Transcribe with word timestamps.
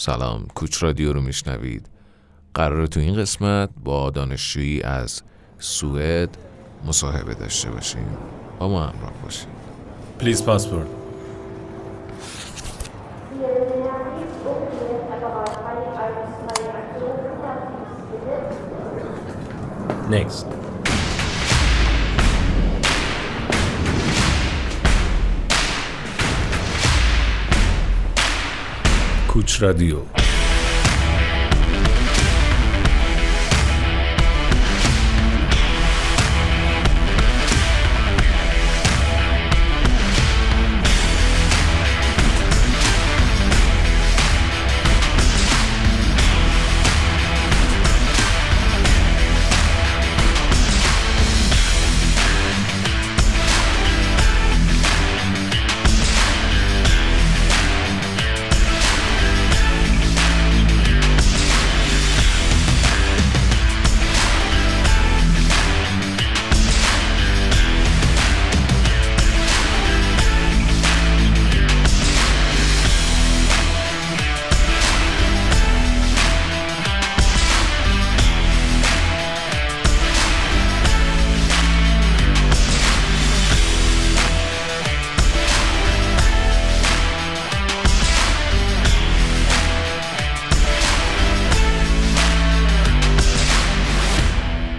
سلام. 0.00 0.46
کوچ 0.54 0.82
رادیو 0.82 1.12
رو 1.12 1.20
میشنوید. 1.20 1.88
قرار 2.54 2.86
تو 2.86 3.00
این 3.00 3.16
قسمت 3.16 3.70
با 3.84 4.10
دانشجویی 4.10 4.82
از 4.82 5.22
سوئد 5.58 6.28
مصاحبه 6.86 7.34
داشته 7.34 7.70
باشیم. 7.70 8.06
با 8.58 8.68
ما 8.68 8.80
همراه 8.80 9.12
باشیم 9.24 9.48
پلیز 10.18 10.44
پاسپورت. 10.44 10.86
Next. 20.10 20.57
کوچ 29.38 29.62
رادیو. 29.62 30.17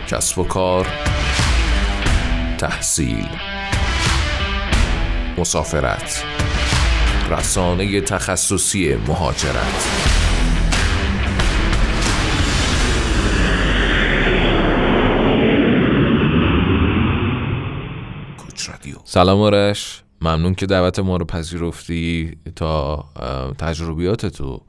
کسب 0.09 0.39
و 0.39 0.43
کار 0.43 0.87
تحصیل 2.57 3.27
مسافرت 5.37 6.23
رسانه 7.31 8.01
تخصصی 8.01 8.95
مهاجرت. 8.95 9.87
سلام 19.03 19.39
آرش. 19.39 20.03
ممنون 20.21 20.55
که 20.55 20.65
دعوت 20.65 20.99
ما 20.99 21.17
رو 21.17 21.25
پذیرفتی 21.25 22.37
تا 22.55 23.05
تجربیات 23.57 24.25
تو 24.25 24.61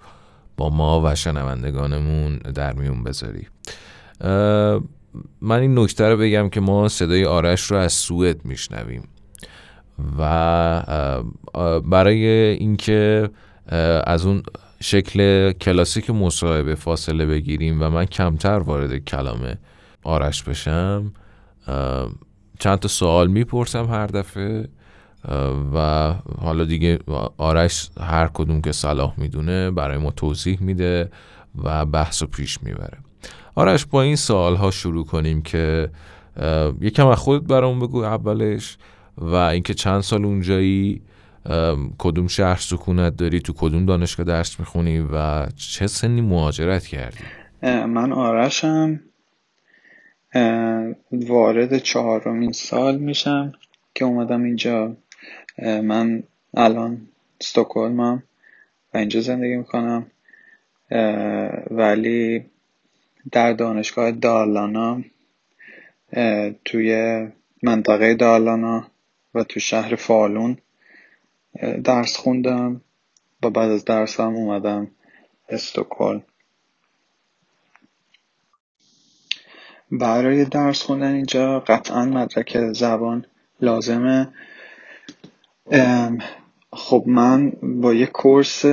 با 0.57 0.71
ما 0.71 1.03
و 1.05 1.15
شنوندگانمون 1.15 2.37
در 2.37 2.73
میون 2.73 3.05
بذاری. 3.05 3.47
من 5.41 5.61
این 5.61 5.79
نکته 5.79 6.09
رو 6.09 6.17
بگم 6.17 6.49
که 6.49 6.61
ما 6.61 6.89
صدای 6.89 7.25
آرش 7.25 7.71
رو 7.71 7.77
از 7.77 7.93
سوئد 7.93 8.45
میشنویم 8.45 9.09
و 10.19 10.83
برای 11.85 12.27
اینکه 12.29 13.31
از 14.07 14.27
اون 14.27 14.43
شکل 14.83 15.53
کلاسیک 15.53 16.11
مصاحبه 16.11 16.75
فاصله 16.75 17.27
بگیریم 17.27 17.83
و 17.83 17.91
من 17.91 18.05
کمتر 18.05 18.59
وارد 18.59 18.97
کلام 18.97 19.55
آرش 20.03 20.43
بشم 20.43 21.13
چند 22.59 22.79
تا 22.79 22.89
سوال 22.89 23.29
می‌پرسم 23.29 23.85
هر 23.85 24.07
دفعه 24.07 24.69
و 25.75 26.15
حالا 26.41 26.65
دیگه 26.65 26.99
آرش 27.37 27.91
هر 28.01 28.31
کدوم 28.35 28.61
که 28.61 28.73
صلاح 28.73 29.15
می‌دونه 29.17 29.71
برای 29.71 29.99
ما 29.99 30.11
توضیح 30.11 30.59
میده 30.63 31.11
و 31.65 31.87
بحث 31.87 32.23
رو 32.23 32.29
پیش 32.29 32.63
می‌بره. 32.63 32.99
آرش 33.55 33.87
با 33.87 34.03
این 34.03 34.17
سوال 34.17 34.57
ها 34.57 34.71
شروع 34.71 35.07
کنیم 35.07 35.43
که 35.43 35.91
یکم 36.81 37.07
از 37.07 37.19
خودت 37.19 37.47
برامون 37.47 37.79
بگو 37.89 38.05
اولش 38.05 38.79
و 39.17 39.35
اینکه 39.35 39.75
چند 39.75 40.01
سال 40.01 40.25
اونجایی 40.25 41.03
کدوم 41.99 42.27
شهر 42.27 42.57
سکونت 42.57 43.17
داری 43.17 43.41
تو 43.41 43.53
کدوم 43.53 43.87
دانشگاه 43.87 44.27
درس 44.27 44.61
می‌خونی 44.61 45.01
و 45.13 45.47
چه 45.47 45.87
سنی 45.87 46.21
مهاجرت 46.21 46.87
کردی؟ 46.87 47.25
من 47.63 48.13
آرشم 48.13 49.01
وارد 51.13 51.79
چهارمین 51.79 52.53
سال 52.53 52.99
میشم 52.99 53.53
که 53.95 54.05
اومدم 54.05 54.43
اینجا. 54.43 54.97
من 55.63 56.23
الان 56.55 57.09
استکهلمم 57.41 58.23
و 58.95 58.99
اینجا 58.99 59.21
زندگی 59.21 59.57
می‌کنم. 59.57 60.07
ولی 61.71 62.45
در 63.33 63.53
دانشگاه 63.53 64.11
دالانا 64.11 65.05
توی 66.65 67.29
منطقه 67.63 68.15
دالانا 68.15 68.87
و 69.35 69.45
تو 69.45 69.61
شهر 69.61 69.95
فالون 69.95 70.59
درس 71.85 72.17
خوندم. 72.17 72.81
و 73.43 73.51
بعد 73.51 73.71
از 73.71 73.85
درسم 73.85 74.35
اومدم 74.35 74.91
استکهلم. 75.49 76.23
برای 79.93 80.45
درس 80.45 80.83
خوندن 80.83 81.15
اینجا 81.15 81.61
قطعا 81.61 82.05
مدرک 82.05 82.73
زبان 82.73 83.27
لازمه. 83.61 84.29
خب 86.73 87.05
من 87.07 87.53
با 87.63 87.95
یه 87.95 88.07
کورس 88.07 88.67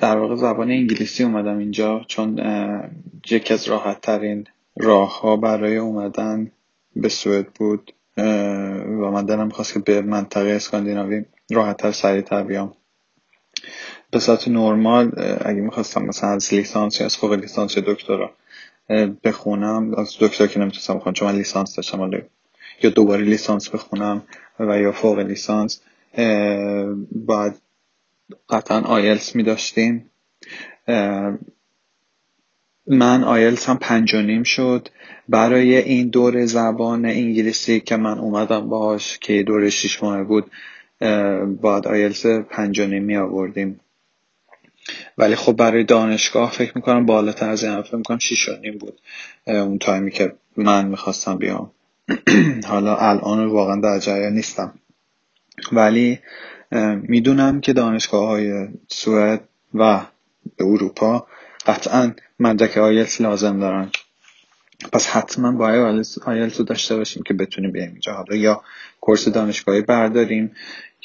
در 0.00 0.16
واقع 0.16 0.34
زبان 0.34 0.70
انگلیسی 0.70 1.24
اومدم 1.24 1.58
اینجا 1.58 2.04
چون 2.08 2.40
یکی 3.30 3.54
از 3.54 3.68
راحت 3.68 4.00
ترین 4.00 4.46
راه 4.76 5.20
ها 5.20 5.36
برای 5.36 5.76
اومدن 5.76 6.50
به 6.96 7.08
سوئد 7.08 7.46
بود 7.46 7.94
و 8.16 9.10
من 9.10 9.24
دلم 9.24 9.48
خواست 9.48 9.72
که 9.74 9.78
به 9.78 10.00
منطقه 10.00 10.50
اسکاندیناوی 10.50 11.24
راحت 11.50 11.76
تر 11.76 11.92
سریعتر 11.92 12.42
بیام. 12.42 12.72
به 14.10 14.18
صورت 14.18 14.48
نرمال 14.48 15.12
اگه 15.44 15.60
می‌خواستم 15.60 16.02
مثلا 16.02 16.30
از 16.30 16.54
لیسانس 16.54 17.00
یا 17.00 17.06
از 17.06 17.16
فوق 17.16 17.32
لیسانس 17.32 17.76
یا 17.76 17.82
دکترا 17.86 18.30
بخونم 19.24 19.94
از 19.94 20.16
دکترا 20.20 20.46
که 20.46 20.60
نمی‌تونستم 20.60 20.94
بخونم 20.94 21.14
چون 21.14 21.28
من 21.28 21.36
لیسانس 21.36 21.76
داشتم 21.76 22.10
یا 22.82 22.90
دوباره 22.90 23.22
لیسانس 23.22 23.68
بخونم 23.68 24.22
و 24.60 24.80
یا 24.80 24.92
فوق 24.92 25.18
لیسانس 25.18 25.80
باید 27.10 27.54
قطعا 28.48 28.80
آیلتس 28.80 29.36
می 29.36 29.42
داشتیم. 29.42 30.10
من 32.86 33.24
آیلتس 33.24 33.68
هم 33.68 33.78
پنج 33.78 34.14
و 34.14 34.22
نیم 34.22 34.42
شد. 34.42 34.88
برای 35.28 35.76
این 35.76 36.08
دوره 36.08 36.46
زبان 36.46 37.06
انگلیسی 37.06 37.80
که 37.80 37.96
من 37.96 38.18
اومدم 38.18 38.68
باهاش 38.68 39.18
که 39.18 39.32
یه 39.32 39.42
دوره 39.42 39.70
شیش 39.70 40.02
ماه 40.02 40.24
بود 40.24 40.50
باید 41.60 41.86
آیلتس 41.86 42.26
پنج 42.26 42.80
و 42.80 42.86
نیم 42.86 43.04
می 43.04 43.16
آوردیم. 43.16 43.80
ولی 45.18 45.34
خب 45.34 45.52
برای 45.52 45.84
دانشگاه 45.84 46.50
فکر 46.50 46.72
می‌کنم 46.74 47.06
بالاتر 47.06 47.48
از 47.48 47.64
این 47.64 47.82
فکر 47.82 47.96
می‌کنم 47.96 48.18
شیش 48.18 48.48
و 48.48 48.52
نیم 48.60 48.78
بود 48.78 49.00
اون 49.46 49.78
تایمی 49.78 50.10
که 50.10 50.32
من 50.56 50.88
می‌خواستم 50.88 51.36
بیام. 51.36 51.70
حالا 52.70 52.96
الان 52.96 53.46
واقعا 53.46 53.80
در 53.80 53.98
جریان 53.98 54.32
نیستم. 54.32 54.74
ولی 55.72 56.18
می‌دونم 57.02 57.60
که 57.60 57.72
دانشگاه 57.72 58.28
های 58.28 58.68
سوئد 58.88 59.48
و 59.74 60.00
اروپا 60.58 61.26
قطعا 61.66 62.14
مدرک 62.40 62.78
آیلتس 62.78 63.20
لازم 63.20 63.60
دارن. 63.60 63.90
پس 64.92 65.06
حتما 65.06 65.52
باید 65.52 65.80
آیلتس 66.26 66.58
رو 66.58 66.64
داشته 66.64 66.96
باشیم 66.96 67.22
که 67.22 67.34
بتونیم 67.34 67.72
بیایم 67.72 67.90
اینجا. 67.90 68.12
حالا 68.12 68.36
یا 68.36 68.62
course 69.00 69.28
دانشگاهی 69.28 69.82
برداریم 69.82 70.54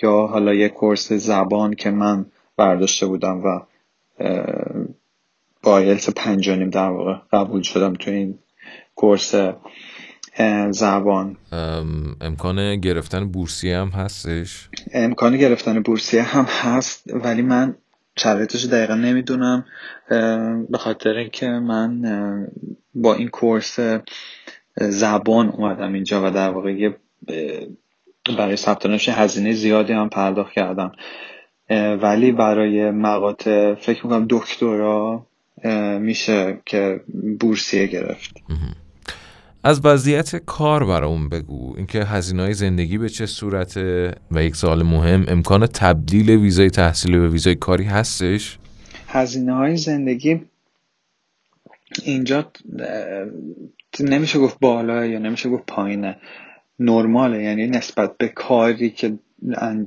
یا 0.04 0.12
حالا 0.12 0.54
یه 0.54 0.70
کورس 0.70 1.14
زبان 1.14 1.74
که 1.74 1.92
من 1.92 2.26
برداشته 2.58 3.06
بودم 3.06 3.44
و 3.44 3.62
با 5.64 5.72
آیلتس 5.72 6.10
پنجانیم 6.10 6.70
در 6.70 6.90
واقع 6.90 7.16
قبول 7.34 7.62
شدم 7.62 7.94
تو 7.94 8.12
این 8.12 8.40
کورس 8.96 9.36
زبان. 10.72 11.38
ام، 11.52 12.16
امکان 12.22 12.76
گرفتن 12.76 13.28
بورسیه 13.32 13.78
هم 13.78 13.88
هستش؟ 13.88 14.70
امکان 14.94 15.38
گرفتن 15.38 15.80
بورسیه 15.80 16.22
هم 16.22 16.46
هست 16.50 17.04
ولی 17.14 17.42
من 17.42 17.76
شرایطش 18.18 18.66
دقیقا 18.66 18.96
نمی‌دونم. 18.96 19.66
به 20.70 20.78
خاطر 20.78 21.10
اینکه 21.10 21.48
من 21.48 22.02
با 22.96 23.16
این 23.16 23.28
کورس 23.28 23.80
زبان 24.78 25.50
اومدم 25.50 25.94
اینجا 25.94 26.28
و 26.28 26.32
در 26.32 26.50
واقع 26.50 26.90
برای 28.38 28.56
ثبت 28.56 28.86
نامش 28.86 29.10
هزینه 29.10 29.54
زیادی 29.54 29.94
هم 29.94 30.10
پرداخت 30.10 30.54
کردم. 30.54 30.92
ولی 32.02 32.32
برای 32.32 32.92
مقاطع 32.92 33.74
فکر 33.74 34.06
می‌کنم 34.06 34.28
دکترا 34.30 35.26
میشه 36.00 36.62
که 36.66 37.02
بورسیه 37.40 37.88
گرفت. 37.88 38.34
از 39.64 39.86
وضعیت 39.86 40.36
کار 40.36 40.86
برامون 40.86 41.30
بگو. 41.30 41.74
اینکه 41.78 42.04
هزینه 42.04 42.44
های 42.44 42.54
زندگی 42.54 42.98
به 42.98 43.10
چه 43.10 43.26
صورته 43.26 44.16
و 44.32 44.44
یک 44.44 44.56
سال 44.56 44.84
مهم 44.84 45.26
امکان 45.28 45.68
تبدیل 45.68 46.30
ویزای 46.30 46.70
تحصیلی 46.70 47.20
به 47.20 47.28
ویزای 47.28 47.56
کاری 47.56 47.84
هستش؟ 47.84 48.58
هزینه 49.08 49.54
های 49.54 49.78
زندگی 49.78 50.42
اینجا 52.04 52.52
نمیشه 54.00 54.40
گفت 54.40 54.60
بالا 54.60 55.06
یا 55.06 55.20
نمیشه 55.20 55.50
گفت 55.50 55.66
پایینه. 55.66 56.18
نرماله 56.80 57.44
یعنی 57.44 57.68
نسبت 57.68 58.18
به 58.18 58.28
کاری 58.28 58.90
که 58.90 59.20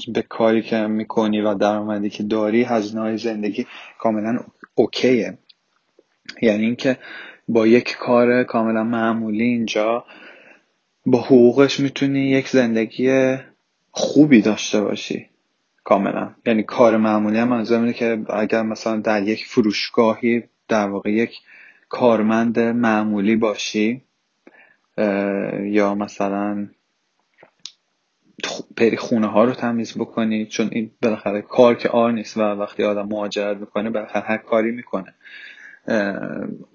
به 0.09 0.23
کاری 0.23 0.63
که 0.63 0.77
می‌کنی 0.77 1.41
و 1.41 1.55
درآمدی 1.55 2.11
که 2.11 2.23
داری 2.23 2.63
هزینه 2.63 3.01
های 3.01 3.19
زندگی 3.19 3.67
کاملا 3.99 4.39
اوکیه. 4.75 5.39
یعنی 6.43 6.65
اینکه 6.65 6.99
با 7.49 7.67
یک 7.67 7.97
کار 7.97 8.45
کاملا 8.45 8.85
معمولی 8.85 9.45
اینجا 9.45 10.05
با 11.07 11.21
حقوقش 11.21 11.81
می‌تونی 11.81 12.31
یک 12.31 12.49
زندگی 12.49 13.37
خوبی 13.91 14.41
داشته 14.43 14.81
باشی 14.81 15.29
کاملا. 15.85 16.35
یعنی 16.47 16.63
کار 16.63 16.97
معمولی 16.97 17.39
هم 17.39 17.49
منظورم 17.49 17.93
که 17.93 18.25
اگر 18.31 18.63
مثلا 18.63 18.97
در 18.97 19.23
یک 19.23 19.45
فروشگاهی 19.47 20.43
در 20.69 20.89
واقع 20.89 21.11
یک 21.11 21.39
کارمند 21.89 22.59
معمولی 22.59 23.37
باشی 23.37 24.03
یا 25.63 25.95
مثلا 25.95 26.69
پری 28.77 28.97
خونه 28.97 29.27
ها 29.27 29.45
رو 29.45 29.53
تمیز 29.53 29.99
بکنی 29.99 30.47
چون 30.47 30.69
این 30.73 30.91
بالاخره 31.03 31.43
کار 31.43 31.75
که 31.75 31.89
آر 31.89 32.13
نیست 32.13 32.37
و 32.37 32.41
وقتی 32.41 32.85
آدم 32.85 33.09
مهاجرت 33.09 33.57
می‌کنه 33.57 33.91
بالاخره 33.91 34.23
هر 34.23 34.37
کاری 34.37 34.71
می‌کنه. 34.71 35.15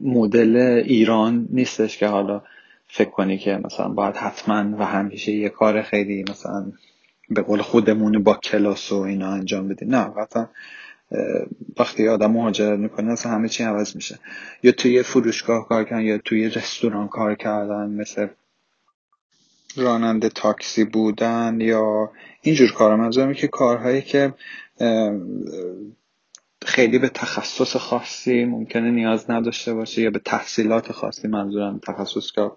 مدل 0.02 0.56
ایران 0.86 1.48
نیستش 1.50 1.98
که 1.98 2.08
حالا 2.08 2.42
فکر 2.88 3.10
کنی 3.10 3.38
که 3.38 3.62
مثلا 3.64 3.90
باید 3.90 4.16
حتما 4.16 4.78
و 4.78 4.86
همیشه 4.86 5.32
یه 5.32 5.50
کار 5.50 5.82
خیلی 5.82 6.26
مثلا 6.30 6.72
به 7.30 7.42
قول 7.42 7.62
خودمون 7.62 8.24
با 8.24 8.34
کلاس 8.34 8.92
و 8.92 8.96
اینا 8.96 9.32
انجام 9.32 9.68
بدی. 9.68 9.86
نه 9.86 10.04
قطعا 10.04 10.48
وقتی 11.80 12.08
آدم 12.08 12.32
مهاجرت 12.32 12.80
می‌کنه 12.80 13.12
اصلا 13.12 13.32
همه 13.32 13.50
چی 13.50 13.64
عوض 13.64 13.96
میشه. 13.96 14.20
یا 14.64 14.72
توی 14.72 15.04
فروشگاه 15.04 15.68
کار 15.68 15.84
کردن 15.84 16.02
یا 16.02 16.18
توی 16.18 16.50
رستوران 16.50 17.08
کار 17.08 17.36
کردن 17.36 17.90
مثل 17.90 18.28
راننده 19.76 20.30
تاکسی 20.30 20.84
بودن 20.84 21.58
یا 21.62 22.12
اینجور 22.42 22.72
کارا. 22.72 22.98
منظورم 22.98 23.34
که 23.34 23.48
کارهایی 23.48 24.02
که 24.02 24.34
خیلی 26.68 27.00
به 27.00 27.10
تخصص 27.10 27.76
خاصی 27.76 28.46
ممکنه 28.46 28.92
نیاز 28.92 29.32
نداشته 29.32 29.74
باشه 29.74 30.02
یا 30.02 30.10
به 30.10 30.20
تحصیلات 30.20 30.92
خاصی 30.92 31.28
منظورم 31.28 31.80
تخصص 31.80 32.32
که 32.32 32.52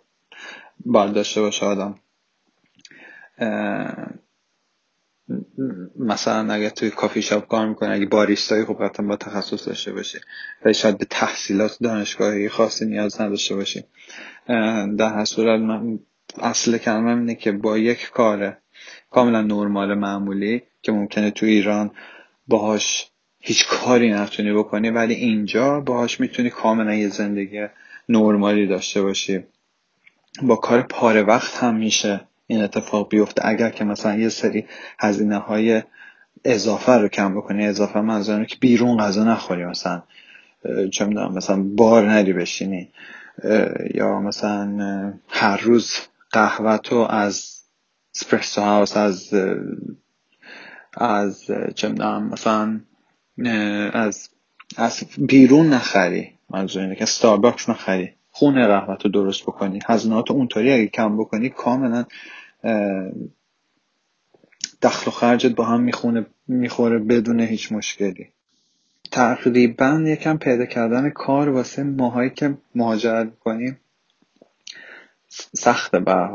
باید 0.86 1.12
داشته 1.12 1.40
باشه 1.40 1.66
آدم. 1.66 1.98
مثلا 5.98 6.52
اگر 6.52 6.68
توی 6.68 6.90
کافی 6.90 7.22
شاپ 7.22 7.48
کار 7.48 7.68
می‌کنه 7.68 7.94
اگه 7.94 8.06
باریستایی 8.06 8.64
خب 8.64 8.84
قطعا 8.84 9.06
با 9.06 9.16
تخصص 9.16 9.68
داشته 9.68 9.92
باشه. 9.92 10.20
و 10.64 10.72
شاید 10.72 10.98
به 10.98 11.04
تحصیلات 11.04 11.78
دانشگاهی 11.82 12.48
خاصی 12.48 12.86
نیاز 12.86 13.20
نداشته 13.20 13.54
باشی 13.54 13.84
در 14.98 15.14
هر 15.14 15.24
اصل 16.38 16.78
کلمه 16.78 17.10
اینه 17.10 17.34
که 17.34 17.52
با 17.52 17.78
یک 17.78 18.10
کار 18.10 18.58
کاملا 19.10 19.42
نرمال 19.42 19.94
معمولی 19.94 20.62
که 20.82 20.92
ممکنه 20.92 21.30
تو 21.30 21.46
ایران 21.46 21.90
باهاش 22.48 23.09
هیچ 23.40 23.68
کاری 23.68 24.10
نتونی 24.12 24.52
بکنی 24.52 24.90
ولی 24.90 25.14
اینجا 25.14 25.80
باهاش 25.80 26.20
می‌تونی 26.20 26.50
کاملا 26.50 26.94
یه 26.94 27.08
زندگی 27.08 27.66
نرمالی 28.08 28.66
داشته 28.66 29.02
باشی. 29.02 29.44
با 30.42 30.56
کار 30.56 30.82
پاره 30.82 31.22
وقت 31.22 31.54
هم 31.54 31.74
میشه 31.74 32.20
این 32.46 32.62
اتفاق 32.62 33.08
بیفته. 33.08 33.46
اگر 33.46 33.70
که 33.70 33.84
مثلا 33.84 34.16
یه 34.16 34.28
سری 34.28 34.66
هزینه 34.98 35.38
های 35.38 35.82
اضافه 36.44 36.92
رو 36.92 37.08
کم 37.08 37.34
بکنی 37.34 37.66
اضافه 37.66 38.00
منظورم 38.00 38.44
که 38.44 38.56
بیرون 38.60 38.98
غذا 38.98 39.24
نخوری 39.24 39.64
مثلا 39.64 40.02
چه 40.92 41.04
می‌دونم 41.04 41.34
مثلا 41.34 41.62
بار 41.62 42.06
نری 42.06 42.32
بشینی 42.32 42.88
یا 43.94 44.20
مثلا 44.20 45.14
هر 45.28 45.56
روز 45.56 45.92
قهوه 46.30 46.76
تو 46.76 46.96
از 46.96 47.60
Espresso 48.14 48.60
House 48.60 48.96
از 48.96 49.34
از 50.94 51.50
چه 51.74 51.88
می‌دونم 51.88 52.28
مثلا 52.28 52.80
از 53.92 54.30
از 54.76 55.04
بیرون 55.18 55.68
نخری. 55.68 56.32
منظور 56.50 56.82
اینه 56.82 56.94
که 56.94 57.06
Starbucks 57.06 57.68
نخری. 57.68 58.10
خونه 58.30 59.10
درست 59.10 59.42
بکنی. 59.42 59.78
هزینهات 59.86 60.30
اونطوری 60.30 60.72
اگه 60.72 60.86
کم 60.86 61.16
بکنی 61.16 61.48
کاملا 61.48 62.04
دخل 64.82 65.08
و 65.08 65.10
خرجت 65.10 65.54
با 65.54 65.64
هم 65.64 65.80
می‌خونه 65.80 66.26
می‌خوره 66.48 66.98
بدون 66.98 67.40
هیچ 67.40 67.72
مشکلی. 67.72 68.28
تقریبا 69.12 70.02
یکم 70.06 70.36
پیدا 70.36 70.66
کردن 70.66 71.10
کار 71.10 71.48
واسه 71.48 71.82
ماهایی 71.82 72.30
که 72.30 72.58
مهاجرت 72.74 73.38
کنیم 73.38 73.80
سخته 75.54 76.00
به 76.00 76.28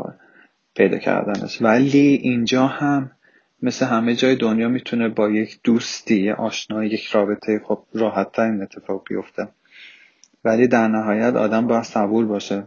پیدا 0.76 0.98
کردنش. 0.98 1.62
ولی 1.62 2.20
اینجا 2.24 2.68
هم 2.68 3.12
مثل 3.62 3.86
همه 3.86 4.16
جای 4.16 4.36
دنیا 4.36 4.70
می‌تونه 4.70 5.10
با 5.10 5.30
یک 5.30 5.60
دوستی 5.64 6.22
یه 6.22 6.34
آشنایی 6.34 6.90
یک 6.90 7.06
رابطه 7.06 7.62
خب 7.66 7.84
راحت 7.94 8.40
این 8.40 8.62
اتفاق 8.62 9.04
بیفته. 9.10 9.48
ولی 10.44 10.68
در 10.68 10.88
نهایت 10.88 11.36
آدم 11.36 11.68
باید 11.68 11.84
صبور 11.84 12.26
باشه. 12.26 12.64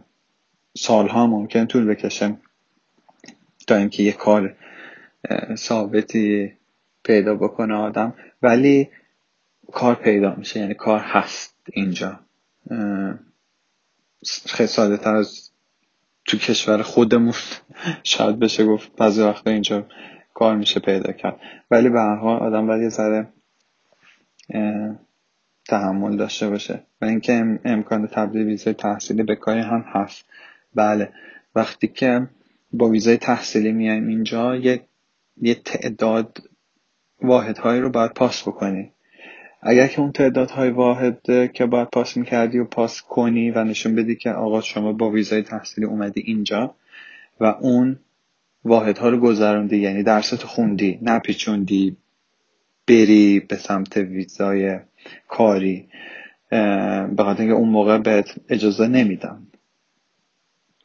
سالها 0.77 1.27
ممکن 1.27 1.65
طول 1.65 1.85
بکشه 1.85 2.37
تا 3.67 3.75
اینکه 3.75 4.03
یه 4.03 4.11
کار 4.11 4.55
ثابتی 5.55 6.53
پیدا 7.03 7.35
بکنه 7.35 7.73
آدم. 7.73 8.13
ولی 8.41 8.89
کار 9.71 9.95
پیدا 9.95 10.35
میشه 10.35 10.59
یعنی 10.59 10.73
کار 10.73 10.99
هست 10.99 11.55
اینجا. 11.73 12.19
خیلی 14.45 14.67
ساده 14.67 14.97
تر 14.97 15.15
از 15.15 15.51
تو 16.25 16.37
کشور 16.37 16.81
خودمون. 16.81 17.33
شاید 18.03 18.39
بشه 18.39 18.65
گفت 18.65 18.95
بعضی 18.95 19.21
وقتا 19.21 19.51
اینجا 19.51 19.85
کار 20.39 20.55
میشه 20.55 20.79
پیدا 20.79 21.11
کرد. 21.11 21.39
ولی 21.71 21.89
به 21.89 21.99
هر 21.99 22.15
حال 22.15 22.39
آدم 22.39 22.67
باید 22.67 22.81
یه 22.81 22.89
ذره 22.89 23.27
تحمل 25.67 26.17
داشته 26.17 26.49
باشه. 26.49 26.83
و 27.01 27.05
اینکه 27.05 27.59
امکان 27.65 28.07
تبدیل 28.07 28.41
ویزای 28.41 28.73
تحصیلی 28.73 29.23
به 29.23 29.35
کاری 29.35 29.59
هم 29.59 29.85
هست. 29.87 30.25
بله. 30.75 31.09
وقتی 31.55 31.87
که 31.87 32.27
با 32.73 32.89
ویزای 32.89 33.17
تحصیلی 33.17 33.71
میایم 33.71 34.07
اینجا 34.07 34.55
یه, 34.55 34.81
یه 35.41 35.55
تعداد 35.55 36.37
واحدهایی 37.21 37.81
رو 37.81 37.89
باید 37.89 38.13
پاس 38.13 38.47
بکنی. 38.47 38.91
اگر 39.61 39.87
که 39.87 39.99
اون 39.99 40.11
تعدادهای 40.11 40.69
واحد 40.69 41.21
که 41.53 41.65
باید 41.65 41.87
پاس 41.89 42.17
می‌کردی 42.17 42.59
و 42.59 42.65
پاس 42.65 43.01
کنی 43.01 43.51
و 43.51 43.63
نشون 43.63 43.95
بدی 43.95 44.15
که 44.15 44.31
آقا 44.31 44.61
شما 44.61 44.93
با 44.93 45.09
ویزای 45.09 45.41
تحصیلی 45.41 45.87
اومدی 45.87 46.21
اینجا 46.25 46.75
و 47.39 47.45
اون 47.45 47.99
واحدها 48.65 49.09
رو 49.09 49.17
گذروندی 49.17 49.77
یعنی 49.77 50.03
درست 50.03 50.43
خوندی 50.43 50.99
نپیچوندی 51.01 51.97
بری 52.87 53.39
به 53.39 53.55
سمت 53.55 53.97
ویزای 53.97 54.79
کاری. 55.27 55.87
به 56.49 57.15
خاطر 57.17 57.41
اینکه 57.41 57.55
اون 57.55 57.69
موقع 57.69 57.97
بهت 57.97 58.35
اجازه 58.49 58.87
نمیدن. 58.87 59.47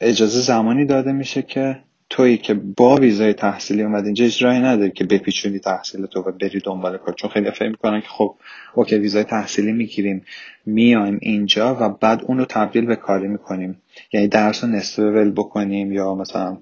اجازه 0.01 0.41
زمانی 0.41 0.85
داده 0.85 1.13
میشه 1.13 1.43
که 1.43 1.81
تویی 2.11 2.39
که 2.39 2.55
با 2.55 2.95
ویزای 2.97 3.33
تحصیلی 3.33 3.83
اومد 3.83 4.05
اینجا 4.05 4.25
اجرایی 4.25 4.61
نداری 4.61 4.91
که 4.91 5.05
بپیچونی 5.05 5.59
تحصیل 5.59 6.07
تو 6.07 6.21
و 6.21 6.33
بری 6.33 6.61
دنبال 6.65 6.99
کار. 6.99 7.15
چون 7.15 7.31
خیلی 7.31 7.51
فکر 7.51 7.69
می‌کنن 7.69 8.01
که 8.01 8.09
خب 8.09 8.37
اوکی 8.75 8.99
ویزای 8.99 9.25
تحصیلی 9.25 9.73
می‌گیریم 9.73 10.25
میایم 10.67 11.19
اینجا 11.23 11.77
و 11.81 11.89
بعد 11.89 12.25
اون 12.25 12.39
رو 12.39 12.45
تبدیل 12.45 12.87
به 12.87 12.97
کاری 12.97 13.29
می‌کنیم. 13.29 13.83
یعنی 14.13 14.29
درس 14.29 14.65
رو 14.65 14.71
نصف 14.71 14.99
ول 14.99 15.31
بکنیم 15.31 15.93
یا 15.93 16.15
مثلا 16.15 16.59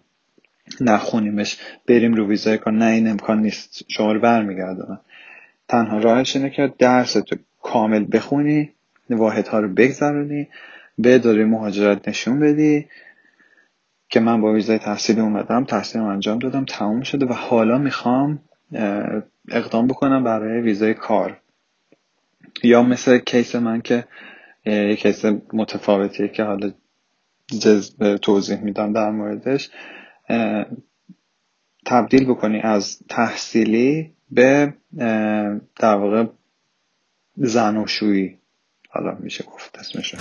نخونیمش 0.81 1.59
بریم 1.89 2.15
رو 2.15 2.29
ویزای 2.29 2.59
کار. 2.59 2.73
نه 2.73 2.85
این 2.85 3.09
امکان 3.09 3.43
نیست. 3.43 3.85
شما 3.89 4.13
رو 4.13 4.21
برمیگردونن 4.21 4.99
تنها 5.69 5.99
راهش 5.99 6.37
اینه 6.37 6.51
که 6.51 6.73
درس 6.79 7.13
تو 7.13 7.37
کامل 7.63 8.07
بخونی 8.13 8.73
واحدها 9.11 9.61
رو 9.61 9.69
بگذرونی 9.69 10.49
به 10.99 11.15
اداره 11.15 11.45
مهاجرت 11.45 12.09
نشون 12.09 12.41
بدی 12.41 12.89
که 14.09 14.21
من 14.21 14.41
با 14.41 14.53
ویزای 14.53 14.79
تحصیلی 14.79 15.21
اومدم 15.21 15.65
تحصیلم 15.65 16.05
انجام 16.05 16.39
دادم 16.39 16.65
تموم 16.65 17.03
شده 17.03 17.27
و 17.27 17.33
حالا 17.33 17.79
می‌خوام 17.79 18.39
اقدام 19.49 19.87
بکنم 19.87 20.25
برای 20.25 20.61
ویزای 20.61 20.95
کار. 20.95 21.41
یا 22.63 22.83
مثل 22.83 23.19
کیس 23.19 23.55
من 23.55 23.81
که 23.81 24.05
یک 24.67 24.99
کیس 25.01 25.25
متفاوتیه 25.53 26.29
که 26.29 26.43
حالا 26.43 26.73
جز 27.61 27.97
توضیح 28.23 28.61
میدم 28.61 28.93
در 28.93 29.11
موردش. 29.11 29.71
تبدیل 31.87 32.25
بکنی 32.25 32.61
از 32.61 32.99
تحصیلی 33.09 34.13
به 34.31 34.75
در 35.77 35.95
واقع 35.95 36.27
زناشویی 37.37 38.39
حالا 38.89 39.15
میشه 39.21 39.45
گفت 39.45 39.79
اسمشو. 39.79 40.17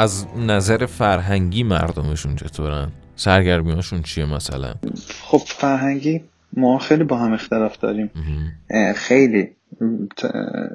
از 0.00 0.26
نظر 0.36 0.86
فرهنگی 0.86 1.62
مردمشون 1.62 2.36
چطورن؟ 2.36 2.92
سرگرمیاشون 3.16 4.02
چیه 4.02 4.24
مثلا؟ 4.24 4.74
خب 5.22 5.38
فرهنگی 5.46 6.20
ما 6.52 6.78
خیلی 6.78 7.04
با 7.04 7.18
هم 7.18 7.32
اختلاف 7.32 7.78
داریم. 7.78 8.10
خیلی. 8.96 9.48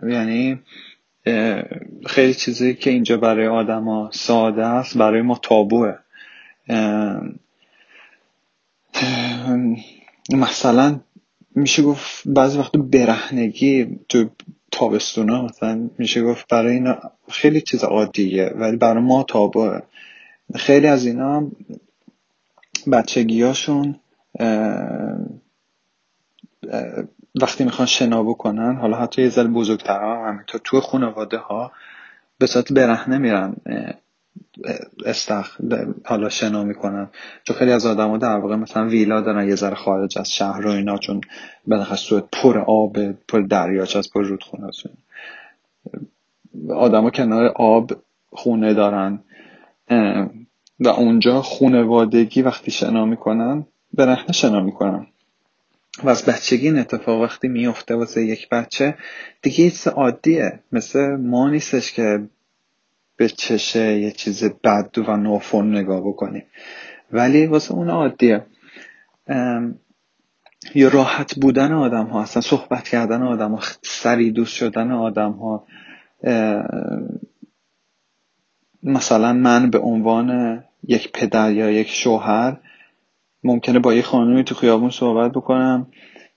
یعنی 0.10 0.60
خیلی 2.05 2.34
چیزی 2.34 2.74
که 2.74 2.89
اینجا 2.89 3.17
برای 3.17 3.48
آدما 3.48 4.10
ساده 4.13 4.65
است 4.65 4.98
برای 4.98 5.22
ما 5.22 5.39
تابوه. 5.41 5.96
مثلا 10.34 11.00
میشه 11.55 11.84
گفت 11.84 12.24
بعضی 12.25 12.58
وقت 12.60 12.77
برهنگی 12.77 14.00
تو 14.10 14.29
تابستونا 14.75 15.41
مثلا 15.46 15.89
میشه 15.98 16.24
گفت 16.24 16.48
برای 16.48 16.74
اینا 16.74 17.00
خیلی 17.29 17.62
چیز 17.62 17.84
عادیه 17.84 18.53
ولی 18.55 18.77
برای 18.77 19.03
ما 19.03 19.24
تابوه 19.24 19.79
خیلی 20.55 20.88
از 20.88 21.05
اینا 21.05 21.51
بچگیاشون 22.91 23.96
وقتی 27.41 27.63
می‌خوان 27.63 27.86
شنا 27.86 28.24
بکنن 28.24 28.75
حالا 28.75 28.98
حتی 28.98 29.22
یه 29.22 29.29
ذره 29.29 29.48
بزرگتر 29.48 30.00
هم 30.00 30.29
همینطور 30.29 30.62
تو 30.63 30.82
خانواده 30.82 31.38
ها 31.38 31.72
به 32.38 32.48
صورت 32.48 32.74
برهنه 32.74 33.17
میرن 33.17 33.55
استخ 35.06 35.62
حالا 36.06 36.30
شنا 36.30 36.63
می‌کنن. 36.63 37.10
چون 37.44 37.58
خیلی 37.58 37.72
از 37.72 37.86
آدما 37.86 38.18
در 38.18 38.38
واقع 38.38 38.56
مثلا 38.56 38.88
ویلا 38.88 39.22
دارن 39.22 39.48
یه 39.48 39.56
ذره 39.56 39.75
خارج 39.75 40.20
از 40.20 40.32
شهر 40.32 40.68
و 40.68 40.70
اینا 40.70 40.98
چون 40.98 41.22
بالاخره 41.68 42.24
پر 42.32 42.60
آب 42.60 43.12
پر 43.12 43.42
دریاچه 43.42 44.00
از 44.00 44.10
پر 44.13 44.24
رودخونه 44.24 44.68
آدما 46.70 47.10
کنار 47.10 47.46
آب 47.56 47.92
خونه 48.30 48.74
دارن. 48.74 49.20
و 50.80 50.88
اونجا 50.88 51.42
خونوادگی 51.42 52.42
وقتی 52.42 52.72
شنا 52.72 53.06
می‌کنن 53.06 53.65
برهنه 53.94 54.32
شنا 54.32 54.60
می‌کنن. 54.60 55.08
و 56.04 56.10
از 56.10 56.25
بچگی 56.25 56.68
این 56.68 56.80
اتفاق 56.80 57.22
وقتی 57.22 57.48
میفته 57.48 57.96
واسه 57.96 58.25
یک 58.25 58.50
بچه 58.50 58.98
دیگه 59.42 59.62
یه 59.62 59.72
عادیه. 59.92 60.60
مثل 60.72 61.15
ما 61.15 61.50
نیستش 61.50 61.92
که 61.92 62.30
به 63.17 63.27
چشه 63.27 64.00
یه 64.00 64.12
چیز 64.12 64.43
بد 64.43 64.98
و 64.98 65.17
نوفون 65.17 65.77
نگاه 65.77 66.01
بکنیم 66.01 66.43
ولی 67.12 67.45
واسه 67.45 67.72
اون 67.72 67.89
عادیه. 67.89 68.45
یا 70.75 70.88
راحت 70.88 71.36
بودن 71.36 71.72
آدم 71.72 72.05
ها 72.05 72.22
اصلا 72.22 72.41
صحبت 72.41 72.89
کردن 72.89 73.22
آدم 73.22 73.51
ها 73.51 73.60
سری 73.81 74.31
دوست 74.31 74.53
شدن 74.53 74.91
آدم 74.91 75.31
ها 75.31 75.67
مثلا 78.84 79.34
من 79.34 79.69
به 79.69 79.79
عنوان 79.79 80.63
یک 80.88 81.12
پدر 81.12 81.51
یا 81.51 81.72
یک 81.72 81.89
شوهر 81.89 82.57
ممکنه 83.43 83.79
با 83.79 83.93
یه 83.93 84.01
خانومی 84.01 84.43
تو 84.43 84.55
خیابون 84.55 84.89
صحبت 84.89 85.31
بکنم 85.31 85.88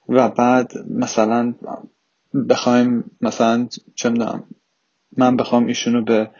و 0.08 0.28
بعد 0.28 0.72
مثلا 0.90 1.54
بخوایم 2.48 3.04
مثلا 3.20 3.68
چه 3.94 4.10
من 5.16 5.36
بخوام 5.36 5.66
ایشونو 5.66 6.04
به 6.04 6.30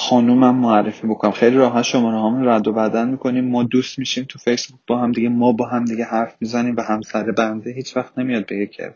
خانومم 0.00 0.56
معرفی 0.56 1.06
بکنم. 1.06 1.30
خیلی 1.30 1.56
راحت 1.56 1.82
شماره 1.82 2.16
همون 2.16 2.48
رد 2.48 2.68
و 2.68 2.72
بدن 2.72 3.08
می‌کنیم. 3.08 3.48
ما 3.50 3.62
دوست 3.62 3.98
میشیم 3.98 4.26
تو 4.28 4.38
فیسبوک 4.38 4.80
با 4.86 4.98
هم 4.98 5.12
دیگه 5.12 5.28
ما 5.28 5.52
با 5.52 5.66
هم 5.66 5.84
دیگه 5.84 6.04
حرف 6.04 6.36
می‌زنیم 6.40 6.76
و 6.76 6.80
همسر 6.80 7.30
بنده 7.30 7.70
هیچ 7.70 7.96
وقت 7.96 8.18
نمیاد 8.18 8.46
بگه 8.46 8.66
که 8.66 8.94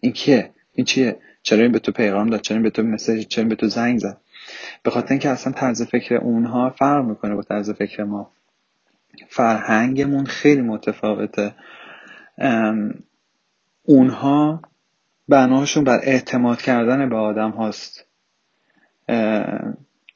این 0.00 0.12
کیه؟ 0.12 0.50
این 0.72 0.84
چیه؟ 0.84 1.16
چرا 1.42 1.62
این 1.62 1.72
به 1.72 1.78
تو 1.78 1.92
پیغام 1.92 2.30
داد؟ 2.30 2.40
چرا 2.40 2.54
این 2.54 2.62
به 2.62 2.70
تو 2.70 2.82
مسیج 2.82 3.26
چرا 3.26 3.42
این 3.42 3.48
به 3.48 3.54
تو 3.54 3.68
زنگ 3.68 3.98
زد؟ 3.98 4.16
به 4.82 4.90
خاطر 4.90 5.10
اینکه 5.10 5.28
اصلا 5.28 5.52
طرز 5.52 5.82
فکر 5.82 6.14
اونها 6.14 6.70
فرق 6.70 7.04
می‌کنه 7.04 7.34
با 7.34 7.42
طرز 7.42 7.70
فکر 7.70 8.04
ما. 8.04 8.30
فرهنگمون 9.28 10.26
خیلی 10.26 10.60
متفاوته. 10.60 11.54
اونها 13.82 14.62
بناهاشون 15.28 15.84
بر 15.84 16.00
اعتماد 16.02 16.62
کردن 16.62 17.08
به 17.08 17.16
آدم 17.16 17.50
هاست. 17.50 18.06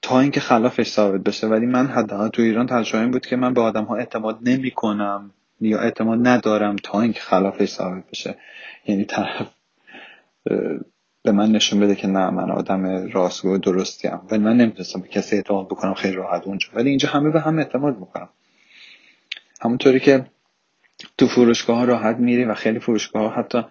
تا 0.08 0.20
اینکه 0.20 0.40
خلافش 0.40 0.86
ثابت 0.86 1.20
بشه. 1.20 1.46
ولی 1.46 1.66
من 1.66 1.86
حداقل 1.86 2.28
تو 2.28 2.42
ایران 2.42 2.66
تجربه 2.66 3.06
بود 3.06 3.26
که 3.26 3.36
من 3.36 3.54
به 3.54 3.60
آدم 3.60 3.84
ها 3.84 3.96
اعتماد 3.96 4.38
نمی 4.42 4.70
کنم 4.70 5.30
یا 5.60 5.78
اعتماد 5.78 6.28
ندارم 6.28 6.76
تا 6.76 7.00
اینکه 7.00 7.20
خلافش 7.20 7.68
ثابت 7.68 8.10
بشه. 8.10 8.34
یعنی 8.86 9.04
طرف 9.04 9.50
به 11.22 11.32
من 11.32 11.52
نشون 11.52 11.80
بده 11.80 11.94
که 11.94 12.06
نه 12.06 12.30
من 12.30 12.50
آدم 12.50 13.10
راستگو 13.12 13.54
و 13.54 13.58
درستیم. 13.58 14.20
ولی 14.30 14.42
من 14.42 14.56
نمی‌تونستم 14.56 15.00
به 15.00 15.08
کسی 15.08 15.36
اعتماد 15.36 15.66
بکنم 15.66 15.94
خیلی 15.94 16.14
راحت 16.14 16.46
اونجا. 16.46 16.68
ولی 16.74 16.88
اینجا 16.88 17.08
همه 17.08 17.30
به 17.30 17.40
هم 17.40 17.58
اعتماد 17.58 17.98
می‌کنم. 17.98 18.28
همونطوری 19.60 20.00
که 20.00 20.26
تو 21.18 21.26
فروشگاه 21.26 21.78
ها 21.78 21.84
راحت 21.84 22.16
میری 22.16 22.44
و 22.44 22.54
خیلی 22.54 22.78
فروشگاه 22.78 23.22
ها 23.22 23.40
حتی 23.40 23.64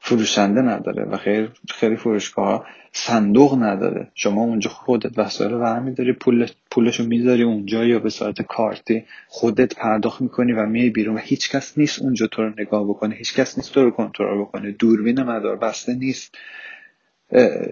فروشنده 0.00 0.62
نداره 0.62 1.04
و 1.04 1.16
خیلی 1.16 1.48
خیلی 1.70 1.96
فروشگاه 1.96 2.66
صندوق 2.92 3.62
نداره. 3.62 4.10
شما 4.14 4.42
اونجا 4.42 4.70
خودت 4.70 5.18
وسایل 5.18 5.50
رو 5.50 5.80
میداری 5.80 6.12
پول 6.12 6.46
پولشو 6.70 7.04
می‌ذاری 7.04 7.42
اونجا 7.42 7.84
یا 7.84 7.98
به 7.98 8.10
صورت 8.10 8.42
کارتی 8.42 9.04
خودت 9.28 9.76
پرداخت 9.76 10.20
می‌کنی 10.20 10.52
و 10.52 10.66
میای 10.66 10.90
بیرون 10.90 11.14
و 11.14 11.18
هیچ 11.18 11.50
کس 11.50 11.78
نیست 11.78 12.02
اونجا 12.02 12.26
تو 12.26 12.42
رو 12.42 12.52
نگاه 12.58 12.84
بکنه 12.84 13.14
هیچ 13.14 13.34
کس 13.34 13.58
نیست 13.58 13.72
تو 13.72 13.84
رو 13.84 13.90
کنترل 13.90 14.40
بکنه. 14.40 14.70
دوربین 14.70 15.22
مدار 15.22 15.56
بسته 15.56 15.94
نیست. 15.94 16.34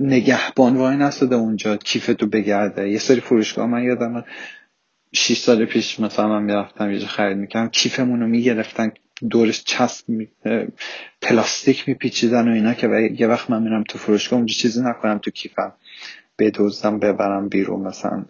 نگهبان 0.01 0.77
وای 0.77 0.97
نستاده 0.97 1.37
اونجا 1.37 1.77
کیف 1.77 2.07
تو 2.07 2.27
بگرده. 2.27 2.91
یه 2.91 2.99
سری 2.99 3.21
فروشگاه 3.21 3.67
من 3.67 3.83
یادم 3.83 4.25
6 5.13 5.39
سال 5.39 5.65
پیش 5.65 6.01
مثلا 6.01 6.29
من 6.29 6.43
می‌رفتم 6.43 6.91
یه 6.91 6.99
خرید 6.99 7.37
می‌کردم 7.37 7.69
کیفمون 7.69 8.21
رو 8.21 8.27
می‌گرفتن. 8.27 8.93
دورش 9.31 9.65
چسب 9.65 10.09
می... 10.09 10.29
پلاستیک 11.23 11.89
میپیچیدن 11.89 12.49
و 12.49 12.53
اینا 12.53 12.75
که 12.75 13.11
یه 13.19 13.27
وقت 13.27 13.51
من 13.51 13.63
میرم 13.63 13.85
تو 13.85 13.99
فروشگاه 13.99 14.37
اونجا 14.37 14.55
چیزی 14.55 14.83
نکنم 14.83 15.19
تو 15.19 15.31
کیفم. 15.31 15.73
بدوزم 16.39 16.99
ببرم 16.99 17.49
بیرون 17.49 17.81
مثلا. 17.81 18.25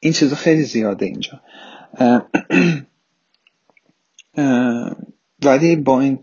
این 0.00 0.12
چیزا 0.12 0.36
خیلی 0.36 0.62
زیاده 0.62 1.06
اینجا. 1.06 1.42
ولی 5.42 5.76
با 5.76 6.00
این 6.00 6.18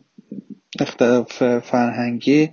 اختلاف 0.79 1.59
فرهنگی 1.59 2.49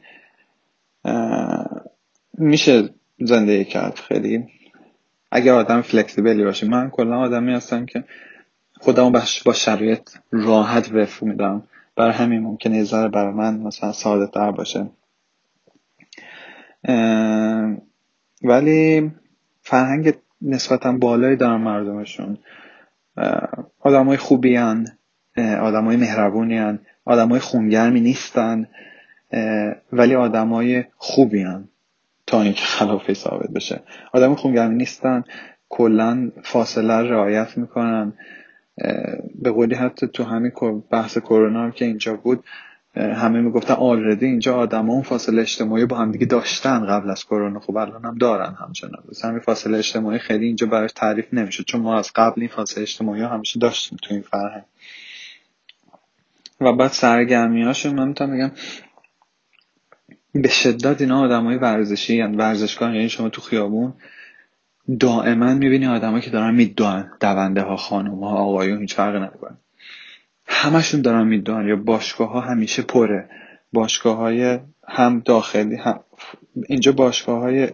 میشه 2.39 2.89
زندگی 3.21 3.65
کرد 3.65 3.95
خیلی. 3.95 4.45
اگر 5.31 5.53
آدم 5.53 5.83
فلکسیبلی 5.83 6.45
باشه. 6.45 6.69
من 6.69 6.91
کلا 6.91 7.19
آدمی 7.19 7.53
هستم 7.53 7.87
که 7.87 8.05
خودمو 8.81 9.11
با 9.45 9.53
شرایط 9.53 10.11
راحت 10.31 10.93
وفق 10.93 11.23
میدم 11.23 11.63
برای 11.97 12.13
همین 12.13 12.41
ممکنه 12.41 12.77
یه 12.77 12.85
ذره 12.85 13.09
برای 13.09 13.33
من 13.33 13.59
مثلا 13.59 13.93
ساده 13.93 14.27
تر 14.27 14.51
باشه 14.51 14.87
ولی 18.43 19.11
فرهنگ 19.63 20.15
نسبتا 20.43 20.93
بالایی 20.93 21.37
دارن 21.37 21.61
مردمشون. 21.61 22.39
آدمای 23.81 24.17
خوبی 24.17 24.57
هن 24.57 24.87
آدمای 25.37 25.97
مهربونی 25.97 26.59
هن 26.59 26.79
آدمای 27.05 27.41
خونگرمی 27.41 28.01
نیستن 28.01 28.69
ولی 29.93 30.15
آدمای 30.15 30.85
خوبی 30.97 31.43
هن 31.43 31.69
تا 32.27 32.43
اینکه 32.43 32.65
خلافی 32.65 33.15
ثابت 33.15 33.51
بشه. 33.51 33.83
آدم 34.13 34.35
خونگرمی 34.35 34.75
نیستن 34.75 35.25
کلا 35.69 36.31
فاصله 36.43 36.95
رعایت 36.95 37.59
می‌کنن. 37.59 38.13
به 39.35 39.51
قولی 39.51 39.75
حتی 39.75 40.07
تو 40.07 40.25
همین 40.25 40.53
بحث 40.91 41.19
کرونا 41.19 41.63
هم 41.63 41.73
که 41.73 41.85
اینجا 41.85 42.15
بود 42.15 42.45
همه 42.97 43.41
می‌گفتن 43.41 43.75
آلردی 43.75 44.27
اینجا 44.27 44.57
آدم 44.57 44.91
اون 44.91 45.03
فاصله 45.03 45.43
اجتماعی 45.43 45.85
با 45.85 45.97
همدیگه 45.97 46.27
داشتن 46.27 46.87
قبل 46.87 47.11
از 47.11 47.25
کرونا. 47.25 47.61
خب 47.61 47.77
الان 47.77 48.05
هم 48.05 48.19
دارن 48.19 48.55
همچنان. 48.55 49.03
بس 49.11 49.25
همین 49.25 49.41
فاصله 49.41 49.79
اجتماعی 49.79 50.19
خیلی 50.19 50.47
اینجا 50.47 50.67
براش 50.67 50.93
تعریف 50.93 51.35
نمیشه 51.35 51.65
چون 51.65 51.81
ما 51.81 51.99
از 51.99 52.13
قبل 52.15 52.41
این 52.41 52.49
فاصله 52.49 52.83
اجتماعی 52.83 53.23
همیشه 53.23 53.59
داشتیم 53.59 53.99
تو 54.03 54.15
این 54.15 54.23
فرهنگ. 54.23 54.65
و 56.61 56.73
بعد 56.73 56.91
سرگرمی 56.91 57.63
هاشون 57.63 57.95
من 57.95 58.09
می‌تونم 58.09 58.35
بگم 58.37 58.51
به 60.35 60.49
شدت 60.49 61.01
اینا 61.01 61.21
آدمای 61.21 61.57
ورزشی 61.57 62.21
هن. 62.21 62.35
ورزشکار 62.35 62.95
یعنی 62.95 63.09
شما 63.09 63.29
تو 63.29 63.41
خیابون 63.41 63.95
دائما 64.99 65.55
می‌بینی 65.55 65.87
آدمایی 65.87 66.23
که 66.23 66.31
دارن 66.31 66.55
میدوان 66.55 67.11
دونده 67.21 67.63
ها 67.63 67.77
خانم 67.77 68.25
ها 68.25 68.37
آقایون 68.37 68.81
هیچ 68.81 68.95
فرقی 68.95 69.19
نمی‌کنه. 69.19 69.57
همشون 70.47 71.03
دارن 71.03 71.27
میدوان 71.27 71.69
یا 71.69 71.77
باشگاه 71.77 72.31
ها 72.31 72.41
همیشه 72.41 72.83
پره. 72.83 73.29
باشگاه 73.73 74.17
های 74.17 74.59
هم 74.89 75.23
داخلی 75.25 75.77
هم 75.77 76.01
اینجا 76.69 76.93
باشگاه 76.93 77.39
های 77.41 77.69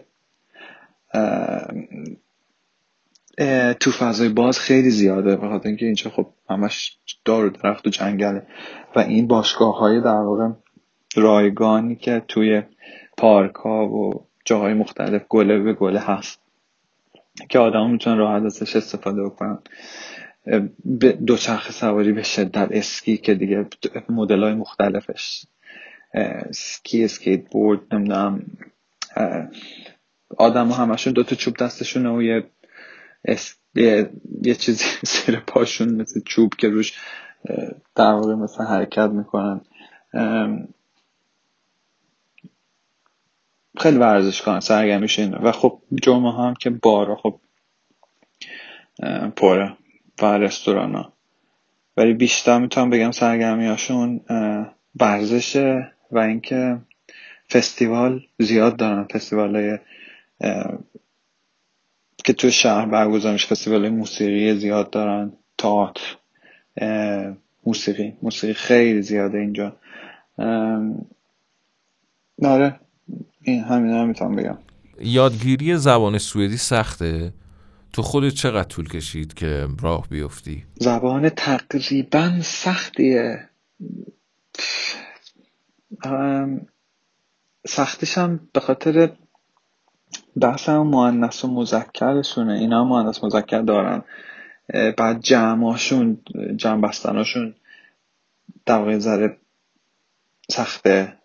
تو 3.79 3.91
فضای 3.91 4.29
باز 4.29 4.59
خیلی 4.59 4.89
زیاده. 4.89 5.35
بخاطر 5.35 5.67
اینکه 5.67 5.85
اینجا 5.85 6.11
خب 6.11 6.27
همش 6.49 6.97
دار 7.25 7.45
و 7.45 7.49
درخت 7.49 7.87
و 7.87 7.89
جنگله. 7.89 8.47
و 8.95 8.99
این 8.99 9.27
باشگاه 9.27 9.77
های 9.77 10.01
در 10.01 10.09
واقع 10.09 10.49
رایگانی 11.15 11.95
که 11.95 12.21
توی 12.27 12.63
پارک 13.17 13.55
ها 13.55 13.87
و 13.87 14.25
جاهای 14.45 14.73
مختلف 14.73 15.21
گله 15.29 15.59
به 15.59 15.73
گله 15.73 15.99
هست. 15.99 16.46
که 17.49 17.59
آدم 17.59 17.89
می‌تونن 17.91 18.17
راحت 18.17 18.43
ازش 18.43 18.75
استفاده 18.75 19.23
بکنن. 19.23 19.59
دوچرخه 21.25 21.71
سواری 21.71 22.11
به 22.13 22.23
شدت 22.23 22.67
اسکی 22.71 23.17
که 23.17 23.33
دیگه 23.33 23.65
مدل 24.09 24.43
های 24.43 24.53
مختلفش 24.53 25.45
سکی 26.51 27.03
اسکیت 27.03 27.49
بورد 27.51 27.95
نمی‌دونم 27.95 28.45
آدم 30.37 30.71
همشون 30.71 31.13
دوتا 31.13 31.35
چوب 31.35 31.57
دستشونه 31.57 32.09
و 32.09 32.21
یه, 32.21 32.43
یه... 33.75 34.09
یه 34.43 34.55
چیزی 34.55 34.85
زیر 35.11 35.39
پاشون 35.39 35.93
مثل 35.93 36.21
چوب 36.25 36.53
که 36.57 36.69
روش 36.69 36.93
در 37.95 38.11
واقع 38.11 38.35
مثل 38.35 38.63
حرکت 38.63 39.09
می‌کنن. 39.09 39.61
خیلی 43.79 43.97
ورزش 43.97 44.41
کنن 44.41 44.59
سرگرمیش 44.59 45.19
اینه 45.19 45.37
و 45.37 45.51
خب 45.51 45.81
جمعه 46.03 46.31
هم 46.31 46.53
که 46.53 46.69
بارا 46.69 47.15
خب 47.15 47.39
پره 49.35 49.77
و 50.21 50.25
رستوران 50.37 50.95
ها 50.95 51.13
ولی 51.97 52.13
بیشتر 52.13 52.59
می‌تونم 52.59 52.89
بگم 52.89 53.11
سرگرمی 53.11 53.67
هاشون 53.67 54.21
ورزشه 54.99 55.91
و 56.11 56.19
اینکه 56.19 56.77
فستیوال 57.49 58.21
زیاد 58.39 58.75
دارن. 58.77 59.03
فستیوال 59.03 59.55
های 59.55 59.79
که 62.23 62.33
تو 62.33 62.49
شهر 62.49 62.85
برگزار 62.85 63.33
میشه 63.33 63.47
فستیوال 63.47 63.89
موسیقی 63.89 64.59
زیاد 64.59 64.89
دارن. 64.89 65.33
تئاتر 65.57 66.17
موسیقی. 67.65 68.13
موسیقی 68.21 68.53
خیلی 68.53 69.01
زیاده 69.01 69.37
اینجا. 69.37 69.75
ناره 72.39 72.79
این 73.47 73.63
همین 73.63 73.93
هم 73.93 74.07
می‌تونم 74.07 74.35
بگم. 74.35 74.57
یادگیری 74.99 75.77
زبان 75.77 76.17
سوئدی 76.17 76.57
سخته؟ 76.57 77.33
تو 77.93 78.01
خودت 78.01 78.33
چقدر 78.33 78.67
طول 78.67 78.89
کشید 78.89 79.33
که 79.33 79.67
راه 79.81 80.07
بیفتی؟ 80.09 80.65
زبان 80.75 81.29
تقریبا 81.29 82.31
سختیه. 82.41 83.49
سختش 87.67 88.17
هم 88.17 88.49
به 88.53 88.59
خاطر 88.59 89.11
بحث 90.41 90.69
هم 90.69 90.87
مؤنث 90.87 91.45
و 91.45 91.47
مذکرشونه. 91.47 92.53
اینا 92.53 92.81
هم 92.81 92.87
مؤنث 92.87 93.23
مذکر 93.23 93.61
دارن. 93.61 94.03
بعد 94.97 95.19
جمعاشون 95.19 96.17
جمع 96.55 96.81
بستناشون 96.81 97.55
در 98.65 98.77
واقع 98.79 98.97
ذره 98.99 99.37
سخته. 100.51 101.16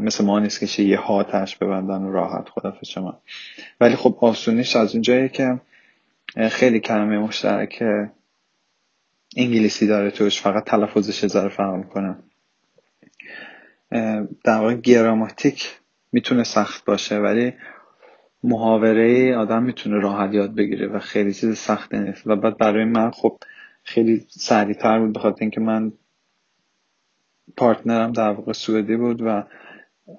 مثل 0.00 0.24
ما 0.24 0.38
نیست 0.38 0.76
که 0.76 0.82
یه 0.82 0.98
هاتش 0.98 1.56
ببندن 1.56 2.02
و 2.02 2.12
راحت 2.12 2.48
خدافز 2.48 2.88
شما. 2.88 3.22
ولی 3.80 3.96
خب 3.96 4.18
آسونیش 4.20 4.76
از 4.76 4.92
اونجایی 4.92 5.28
که 5.28 5.60
خیلی 6.50 6.80
کلمه 6.80 7.18
مشترک 7.18 7.82
انگلیسی 9.36 9.86
داره 9.86 10.10
توش 10.10 10.40
فقط 10.40 10.64
تلفظش 10.64 11.26
ذره 11.26 11.48
فرق 11.48 11.74
می‌کنه 11.74 12.16
در 14.44 14.58
واقع 14.60 14.74
گراماتیک 14.74 15.78
می‌تونه 16.12 16.44
سخت 16.44 16.84
باشه 16.84 17.18
ولی 17.18 17.52
محاوره 18.44 19.36
آدم 19.36 19.62
می‌تونه 19.62 20.00
راحت 20.00 20.34
یاد 20.34 20.54
بگیره 20.54 20.86
و 20.86 20.98
خیلی 20.98 21.34
چیز 21.34 21.58
سخت 21.58 21.94
نیست. 21.94 22.26
و 22.26 22.36
بعد 22.36 22.58
برای 22.58 22.84
من 22.84 23.10
خب 23.10 23.38
خیلی 23.82 24.24
سریعتر 24.28 24.98
بود 24.98 25.12
بخاطر 25.12 25.38
اینکه 25.40 25.60
من 25.60 25.92
پارتنرم 27.58 28.12
در 28.12 28.30
واقع 28.30 28.52
سوئدی 28.52 28.96
بود 28.96 29.22
و 29.22 29.44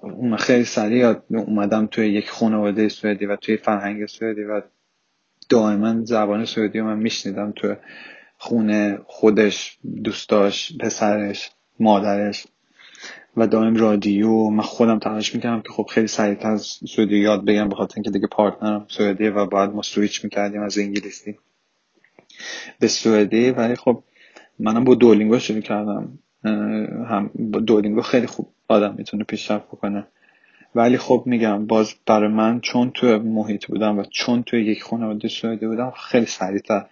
اون 0.02 0.36
خیلی 0.36 0.64
سریع 0.64 1.14
اومدم 1.30 1.86
توی 1.86 2.08
یک 2.08 2.30
خانواده 2.30 2.88
سوئدی 2.88 3.26
و 3.26 3.36
توی 3.36 3.56
فرهنگ 3.56 4.06
سوئدی 4.06 4.42
و 4.42 4.62
دائما 5.48 6.04
زبان 6.04 6.44
سوئدی 6.44 6.78
رو 6.78 6.84
من 6.86 6.98
میشنیدم 6.98 7.52
توی 7.56 7.76
خونه 8.38 8.98
خودش 9.06 9.78
دوستاش 10.04 10.72
پسرش 10.80 11.50
مادرش 11.80 12.46
و 13.36 13.46
دائم 13.46 13.76
رادیو. 13.76 14.50
من 14.50 14.62
خودم 14.62 14.98
تلاش 14.98 15.34
می‌کردم 15.34 15.62
که 15.62 15.72
خب 15.72 15.86
خیلی 15.90 16.06
سریعتر 16.06 16.50
از 16.50 16.62
سوئدی 16.62 17.18
یاد 17.18 17.44
بگیرم 17.44 17.68
به 17.68 17.74
خاطر 17.74 17.94
اینکه 17.96 18.10
دیگه 18.10 18.26
partner 18.26 18.77
م 18.77 18.84
سوئدی 18.88 19.28
و 19.28 19.46
بعد 19.46 19.70
ما 19.70 19.82
سویچ 19.82 20.24
می‌کردیم 20.24 20.62
از 20.62 20.78
انگلیسی 20.78 21.38
به 22.78 22.88
سوئدی. 22.88 23.50
ولی 23.50 23.74
خب 23.74 24.02
منم 24.58 24.84
با 24.84 24.94
Duolingo 24.94 25.38
شروع 25.38 25.60
کردم 25.60 26.18
هم 26.44 27.30
Duolingo 27.66 28.02
خیلی 28.02 28.26
خوب 28.26 28.48
آدم 28.68 28.94
می‌تونه 28.98 29.24
پیشرفت 29.24 29.66
بکنه. 29.66 30.06
ولی 30.74 30.98
خب 30.98 31.22
میگم 31.26 31.66
باز 31.66 31.94
برای 32.06 32.28
من 32.28 32.60
چون 32.60 32.90
تو 32.90 33.18
محیط 33.18 33.66
بودم 33.66 33.98
و 33.98 34.02
چون 34.10 34.42
توی 34.42 34.64
یک 34.64 34.82
خانواده 34.82 35.28
سوئدی 35.28 35.66
بودم 35.66 35.90
خیلی 35.90 36.26
سریعتر 36.26 36.86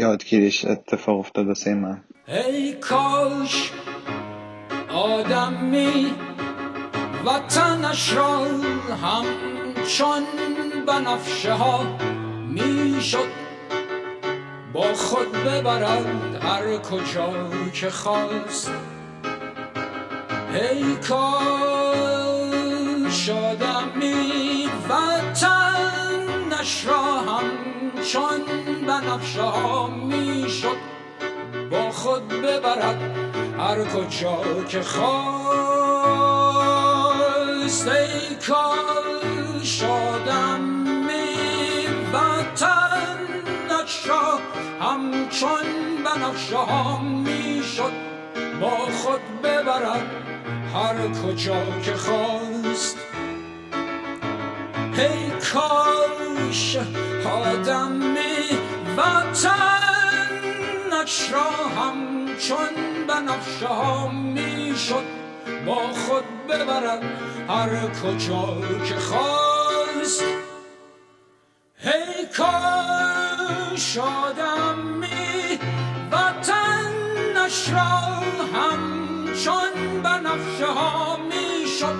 یادگیریش 0.00 0.64
اتفاق 0.64 1.18
افتاد 1.18 1.46
واسه 1.46 1.74
من. 1.74 2.00
ای 2.28 2.72
کاش 2.72 3.72
آدمی 4.88 6.06
وطنش 7.26 8.12
را 8.12 8.38
همچون 9.02 10.22
بنفشه 10.86 11.52
ها 11.52 11.86
می‌شد 12.48 13.45
با 14.76 14.94
خود 14.94 15.32
ببرد 15.32 16.06
هر 16.44 16.76
کجا 16.76 17.32
که 17.72 17.90
خواست. 17.90 18.70
ای 20.54 20.96
کاش 20.96 21.20
آدمی 23.30 24.68
وطنش 24.88 26.86
را 26.86 27.02
همچون 27.02 28.42
بنفشه 28.86 29.42
ها 29.42 29.86
می‌شد. 29.86 30.76
با 31.70 31.90
خود 31.90 32.28
ببرد 32.28 33.00
هر 33.58 33.84
کجا 33.84 34.64
که 34.68 34.82
خواست. 34.82 35.48
ای 37.88 38.36
کاش 38.48 39.82
آدمی 39.82 41.36
وطنش 42.12 42.62
را 42.62 42.75
همچون 45.36 45.66
بنفشه 46.04 46.56
ها 46.56 46.98
می‌شد 46.98 47.92
با 48.60 48.70
خود 48.70 49.20
ببرد 49.42 50.06
هر 50.74 51.08
کجا 51.08 51.80
که 51.84 51.94
خواست. 51.94 52.96
ای 54.98 55.30
کاش 55.52 56.76
آدمی 57.26 58.58
وطنش 58.96 59.52
را 61.32 61.50
همچون 61.82 62.74
بنفشه 63.08 63.66
ها 63.66 64.08
می‌شد 64.08 65.04
با 65.66 65.74
خود 65.74 66.24
ببرد 66.48 67.02
هر 67.48 67.88
کجا 67.88 68.58
که 68.84 68.94
خواست. 68.94 70.22
ای 71.84 72.26
کاش 72.36 73.98
وطنش 73.98 74.95
را 77.76 77.96
همچون 78.54 80.02
بنفشه 80.02 80.66
ها 80.66 81.16
می‌شد 81.16 81.98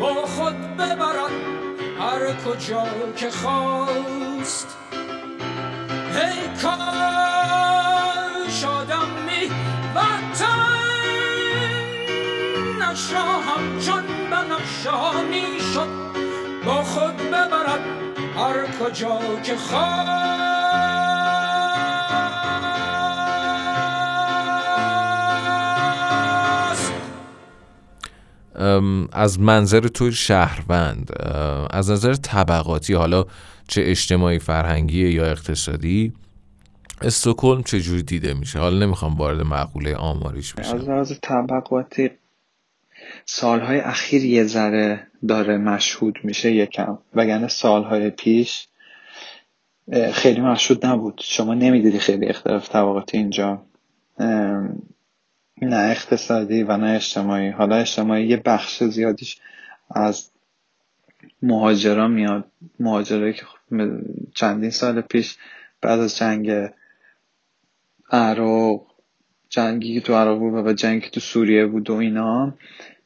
با 0.00 0.14
خود 0.26 0.76
ببرد 0.76 1.32
هر 2.00 2.34
کجا 2.44 2.86
که 3.16 3.30
خواست. 3.30 4.76
ای 6.14 6.48
کاش 6.62 6.84
آدمی 8.64 9.50
وطنش 9.94 10.42
را 13.12 13.22
همچون 13.22 14.04
بنفشه 14.30 14.90
ها 14.90 15.22
می‌شد 15.22 15.88
با 16.64 16.82
خود 16.82 17.16
ببرد 17.16 17.80
هر 18.36 18.66
کجا 18.80 19.18
که 19.42 19.56
خواست. 19.56 20.95
از 29.12 29.40
منظر 29.40 29.88
توی 29.88 30.12
شهروند 30.12 31.12
از 31.70 31.90
نظر 31.90 32.14
طبقاتی 32.14 32.94
حالا 32.94 33.24
چه 33.68 33.82
اجتماعی 33.84 34.38
فرهنگی 34.38 35.08
یا 35.08 35.24
اقتصادی 35.24 36.12
استکهلم 37.02 37.62
چجوری 37.62 38.02
دیده 38.02 38.34
میشه؟ 38.34 38.58
حالا 38.58 38.78
نمی‌خوام 38.78 39.14
وارد 39.14 39.40
مقوله 39.40 39.94
آماریش 39.94 40.54
از 40.58 40.74
بشم 40.74 40.90
لحاظ 40.90 41.12
طبقاتی 41.22 42.10
سالهای 43.24 43.78
اخیر 43.80 44.24
یه 44.24 44.44
ذره 44.44 45.06
داره 45.28 45.56
مشهود 45.58 46.18
میشه 46.24 46.52
یکم. 46.52 46.98
وگرنه 47.14 47.48
سالهای 47.48 48.10
پیش 48.10 48.68
خیلی 50.12 50.40
مشهود 50.40 50.86
نبود. 50.86 51.20
شما 51.24 51.54
نمی‌دیدی 51.54 51.98
خیلی 51.98 52.26
اختلاف 52.26 52.68
طبقاتی 52.68 53.18
اینجا. 53.18 53.62
نه 55.62 55.76
اقتصادی 55.76 56.62
و 56.62 56.76
نه 56.76 56.90
اجتماعی. 56.90 57.48
حالا 57.48 57.76
اجتماعی 57.76 58.26
یه 58.26 58.36
بخش 58.36 58.84
زیادیش 58.84 59.40
از 59.90 60.30
مهاجرا 61.42 62.08
میاد. 62.08 62.44
مهاجرایی 62.80 63.32
که 63.32 63.44
خب 63.44 63.56
چندین 64.34 64.70
سال 64.70 65.00
پیش 65.00 65.36
بعد 65.80 66.00
از 66.00 66.16
جنگ 66.16 66.70
عراق 68.10 68.86
جنگی 69.48 69.94
که 69.94 70.00
تو 70.00 70.14
عراق 70.14 70.38
بود 70.38 70.66
و 70.66 70.72
جنگی 70.72 71.00
که 71.00 71.10
تو 71.10 71.20
سوریه 71.20 71.66
بود 71.66 71.90
و 71.90 71.94
اینا 71.94 72.54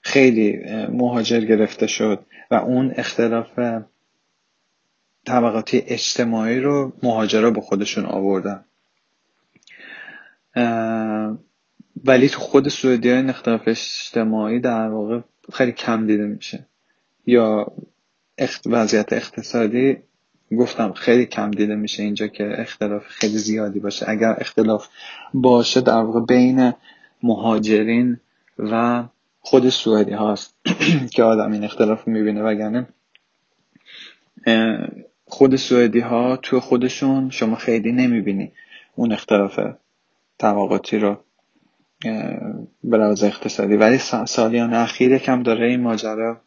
خیلی 0.00 0.56
مهاجر 0.88 1.40
گرفته 1.40 1.86
شد 1.86 2.26
و 2.50 2.54
اون 2.54 2.92
اختلاف 2.96 3.58
طبقاتی 5.26 5.82
اجتماعی 5.86 6.60
رو 6.60 6.92
مهاجرا 7.02 7.50
به 7.50 7.60
خودشون 7.60 8.04
آوردن. 8.04 8.64
ولی 12.04 12.28
تو 12.28 12.40
خود 12.40 12.68
سوئدی 12.68 13.10
این 13.10 13.30
اختلاف 13.30 13.62
اجتماعی 13.66 14.60
در 14.60 14.88
واقع 14.88 15.20
خیلی 15.52 15.72
کم 15.72 16.06
دیده 16.06 16.26
میشه. 16.26 16.66
یا 17.26 17.72
اخت... 18.38 18.66
وضعیت 18.66 19.12
اقتصادی 19.12 19.96
گفتم 20.58 20.92
خیلی 20.92 21.26
کم 21.26 21.50
دیده 21.50 21.74
میشه 21.74 22.02
اینجا 22.02 22.26
که 22.26 22.60
اختلاف 22.60 23.06
خیلی 23.06 23.38
زیادی 23.38 23.80
باشه. 23.80 24.08
اگر 24.08 24.36
اختلاف 24.38 24.88
باشه 25.34 25.80
در 25.80 26.02
واقع 26.02 26.20
بین 26.20 26.72
مهاجرین 27.22 28.20
و 28.58 29.04
خود 29.40 29.68
سوئدی 29.68 30.12
هاست 30.12 30.54
که 31.14 31.22
آدم 31.22 31.52
این 31.52 31.64
اختلاف 31.64 32.08
می‌بینه. 32.08 32.42
وگرنه 32.42 32.86
خود 35.26 35.56
سوئدی 35.56 36.00
ها 36.00 36.36
تو 36.36 36.60
خودشون 36.60 37.30
شما 37.30 37.56
خیلی 37.56 37.92
نمی‌بینی 37.92 38.52
اون 38.94 39.12
اختلاف 39.12 39.60
طبقاتی 40.38 40.98
رو. 40.98 41.16
به 42.84 42.96
لحاظ 42.98 43.24
اقتصادی. 43.24 43.76
ولی 43.76 43.98
سا- 43.98 44.24
سالیان 44.26 44.74
اخیر 44.74 45.18
کم 45.18 45.42
داره 45.42 45.66
این 45.66 45.80
ماجرا 45.80 46.40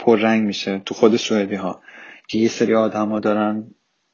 پررنگ 0.00 0.46
میشه 0.46 0.78
تو 0.86 0.94
خود 0.94 1.16
سوئدی 1.16 1.54
ها 1.54 1.80
که 2.28 2.38
یه 2.38 2.48
سری 2.48 2.74
آدما 2.74 3.20
دارن 3.20 3.64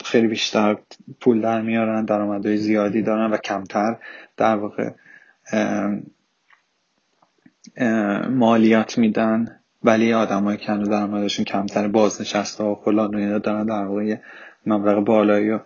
خیلی 0.05 0.27
بیشتر 0.27 0.77
پول 1.21 1.41
در 1.41 1.63
میارن 1.63 2.05
درآمدهای 2.05 2.57
زیادی 2.57 3.03
دارن 3.03 3.31
و 3.31 3.37
کمتر 3.37 3.97
در 4.37 4.57
واقع 4.57 4.91
مالیات 8.29 8.99
میدن. 8.99 9.57
ولی 9.83 10.13
آدمای 10.13 10.57
که 10.57 10.67
درآمدشون 10.67 11.45
کمتر 11.45 11.89
بازنشسته 11.89 12.65
و 12.65 12.75
فلان 12.75 13.15
و 13.15 13.19
اینا 13.19 13.39
دارن 13.39 13.67
در 13.67 13.85
واقع 13.85 14.17
مبلغ 14.67 15.05
بالایی 15.05 15.59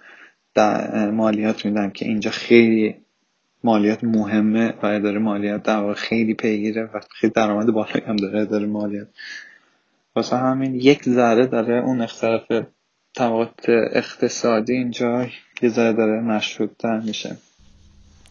در 0.54 1.10
مالیات 1.10 1.64
میدن 1.64 1.90
که 1.90 2.04
اینجا 2.06 2.30
خیلی 2.30 3.03
مالیات 3.64 4.04
مهمه 4.04 4.74
و 4.82 4.86
اداره 4.86 5.18
مالیات 5.18 5.62
در 5.62 5.76
واقع 5.76 5.94
خیلی 5.94 6.34
پیگیره 6.34 6.90
و 6.94 7.00
خیلی 7.10 7.32
درآمد 7.36 7.66
بالایی 7.66 8.04
هم 8.06 8.16
داره 8.16 8.40
اداره 8.40 8.66
مالیات. 8.66 9.08
واسه 10.16 10.36
همین 10.36 10.74
یک 10.74 11.02
ذره 11.08 11.46
داره 11.46 11.82
اون 11.84 12.00
اختلاف 12.00 12.42
طبقات 13.14 13.68
اقتصادی 13.92 14.72
اینجا 14.72 15.26
یه 15.62 15.68
ذره 15.68 15.92
داره 15.92 16.20
مشهودتر 16.20 17.00
میشه. 17.00 17.36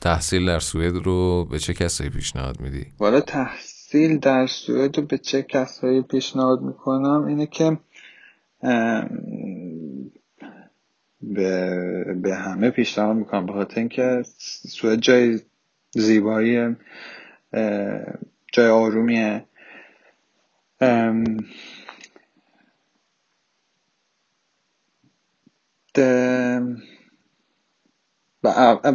تحصیل 0.01 0.45
در 0.45 0.59
سوئد 0.59 0.93
رو 0.93 1.45
به 1.45 1.59
چه 1.59 1.73
کسایی 1.73 2.09
پیشنهاد 2.09 2.59
میدی؟ 2.59 2.85
والا 2.99 3.21
تحصیل 3.21 4.17
در 4.17 4.47
سوئد 4.47 4.97
رو 4.97 5.05
به 5.05 5.17
چه 5.17 5.43
کسایی 5.43 6.01
پیشنهاد 6.01 6.61
می‌کنم؟ 6.61 7.25
اینه 7.25 7.45
که 7.45 7.77
به, 11.23 12.03
به 12.23 12.35
همه 12.35 12.69
پیشنهاد 12.69 13.15
می‌کنم. 13.15 13.45
به 13.45 13.53
خاطر 13.53 13.79
اینکه 13.79 14.23
سوئد 14.67 14.99
جای 14.99 15.39
زیبایی 15.95 16.75
جای 18.53 18.67
آرومیه. 18.69 19.45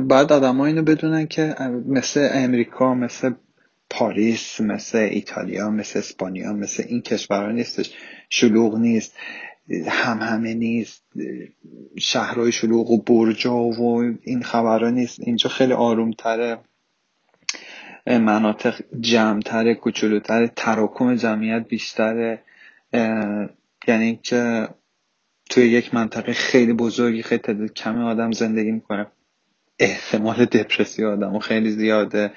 باید 0.09 0.33
آدم 0.33 0.61
اینو 0.61 0.83
بدونن 0.83 1.27
که 1.27 1.55
مثل 1.87 2.29
امریکا 2.33 2.95
مثل 2.95 3.35
پاریس 3.91 4.61
مثل 4.61 4.99
ایتالیا 4.99 5.71
مثل 5.71 5.99
اسپانیا 5.99 6.53
مثل 6.53 6.85
این 6.89 7.03
کشورها 7.03 7.53
نیستش. 7.53 7.95
شلوغ 8.31 8.79
نیست. 8.79 9.15
هم 9.89 10.19
همه 10.19 10.55
نیست 10.55 11.05
شهرهای 11.99 12.53
شلوغ 12.53 12.91
و 12.91 13.03
برجا 13.03 13.55
و 13.55 14.15
این 14.23 14.43
خبرها 14.43 14.91
نیست. 14.91 15.21
اینجا 15.21 15.51
خیلی 15.51 15.73
آرومتره. 15.73 16.59
مناطق 18.07 18.81
جمعتره 19.01 19.75
کوچولوتره 19.75 20.53
تراکم 20.57 21.15
جمعیت 21.15 21.69
بیشتره. 21.69 22.43
یعنی 23.89 24.21
که 24.23 24.69
توی 25.51 25.65
یک 25.65 25.95
منطقه 25.95 26.33
خیلی 26.33 26.73
بزرگی 26.73 27.23
خیلی 27.23 27.43
تعداد 27.43 27.73
کمی 27.73 28.03
آدم 28.03 28.33
زندگی 28.33 28.71
می‌کنه. 28.71 29.07
احتمال 29.79 30.45
دپرسی 30.45 31.05
آدم 31.05 31.39
خیلی 31.39 31.71
زیاده. 31.71 32.33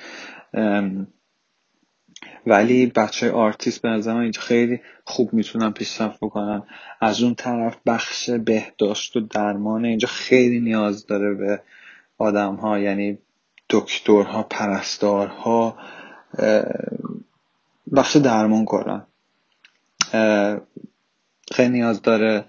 ولی 2.48 2.86
بچه 2.86 3.32
آرتیست 3.32 3.82
به 3.82 3.90
نظر 3.90 4.14
من 4.14 4.22
اینجا 4.22 4.42
خیلی 4.42 4.82
خوب 5.06 5.34
می‌تونن 5.34 5.72
پیشرفت 5.72 6.20
بکنن. 6.20 6.64
از 7.02 7.24
اون 7.24 7.36
طرف 7.36 7.78
بخش 7.86 8.30
بهداشت 8.30 9.16
و 9.16 9.20
درمان 9.20 9.86
اینجا 9.86 10.08
خیلی 10.08 10.60
نیاز 10.60 11.08
داره 11.08 11.34
به 11.34 11.62
آدم 12.18 12.56
ها 12.56 12.80
یعنی 12.80 13.18
دکترها 13.70 14.44
پرستارها 14.44 15.78
بخش 17.96 18.16
درمان 18.16 18.66
کلا 18.66 19.06
خیلی 21.52 21.70
نیاز 21.70 22.02
داره. 22.02 22.46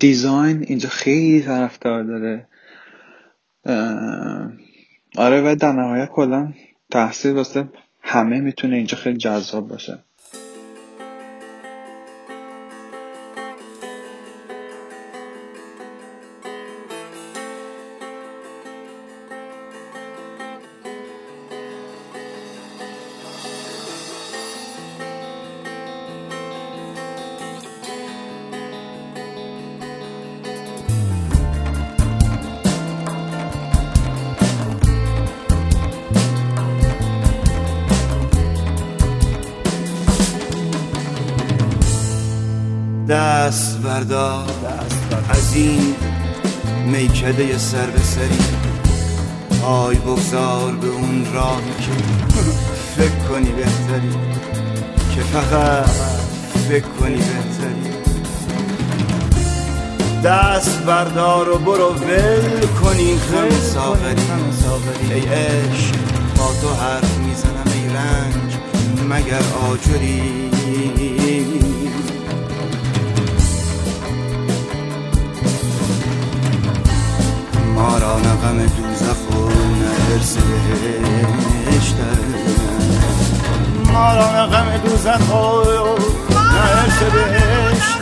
design 0.00 0.64
اینجا 0.68 0.88
خیلی 0.88 1.42
طرفدار 1.42 2.02
داره. 2.02 2.48
آره 5.16 5.52
و 5.52 5.56
در 5.56 5.72
نهایت 5.72 6.08
کلا 6.08 6.52
تحصیل 6.90 7.32
واسه 7.32 7.68
همه 8.02 8.40
می‌تونه 8.40 8.76
اینجا 8.76 8.98
خیلی 8.98 9.16
جذاب 9.16 9.68
باشه. 9.68 10.05
راهی 51.36 51.74
که 51.80 51.92
فکر 52.96 53.28
کنی 53.28 53.52
بهتری 53.52 54.14
که 55.14 55.20
فقط 55.20 55.88
فکر 56.68 56.88
کنی 57.00 57.16
بهتری. 57.16 57.96
دست 60.24 60.82
بردار 60.82 61.48
و 61.48 61.58
برو 61.58 61.94
ول 61.94 62.66
کنی 62.82 63.16
خم 63.16 63.50
ساغری. 63.60 65.12
ای 65.14 65.20
عشق 65.20 65.94
با 66.38 66.52
تو 66.62 66.74
حرف 66.74 67.18
می‌زنم 67.18 67.72
ای 67.74 67.88
رنج 67.88 68.56
مگر 69.10 69.42
آجری. 69.70 70.50
ما 77.76 77.98
را 77.98 78.18
نه 78.18 78.34
غم 78.34 78.58
دوزخ 78.58 79.30
و 79.30 79.48
نه 79.80 80.12
ارس 80.12 80.36
بهشت 80.36 81.96
ما 83.92 84.14
را 84.14 84.32
نه 84.32 84.46
غم 84.46 84.76
دوزخ 84.76 85.34
و 85.34 85.62
نه 86.32 86.78
ارس 86.78 86.98
بهشت 86.98 88.00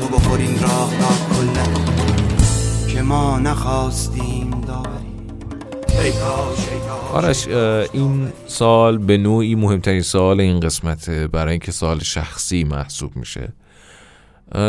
تو 0.00 0.66
راه 0.66 0.90
را 1.00 1.12
که 2.88 3.02
ما 3.02 3.38
نخواستیم 3.38 4.17
آرش 7.12 7.48
این 7.92 8.32
سال 8.46 8.98
به 8.98 9.16
نوعی 9.16 9.54
مهمترین 9.54 10.02
سال 10.02 10.40
این 10.40 10.60
قسمته. 10.60 11.26
برای 11.26 11.50
اینکه 11.50 11.72
سال 11.72 11.98
شخصی 11.98 12.64
محسوب 12.64 13.16
میشه. 13.16 13.52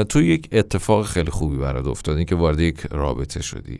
تو 0.09 0.21
یک 0.21 0.49
اتفاق 0.51 1.05
خیلی 1.05 1.31
خوبی 1.31 1.57
برات 1.57 1.87
افتاد. 1.87 2.17
این 2.17 2.25
که 2.25 2.35
وارد 2.35 2.59
یک 2.59 2.79
رابطه 2.91 3.41
شدی. 3.41 3.79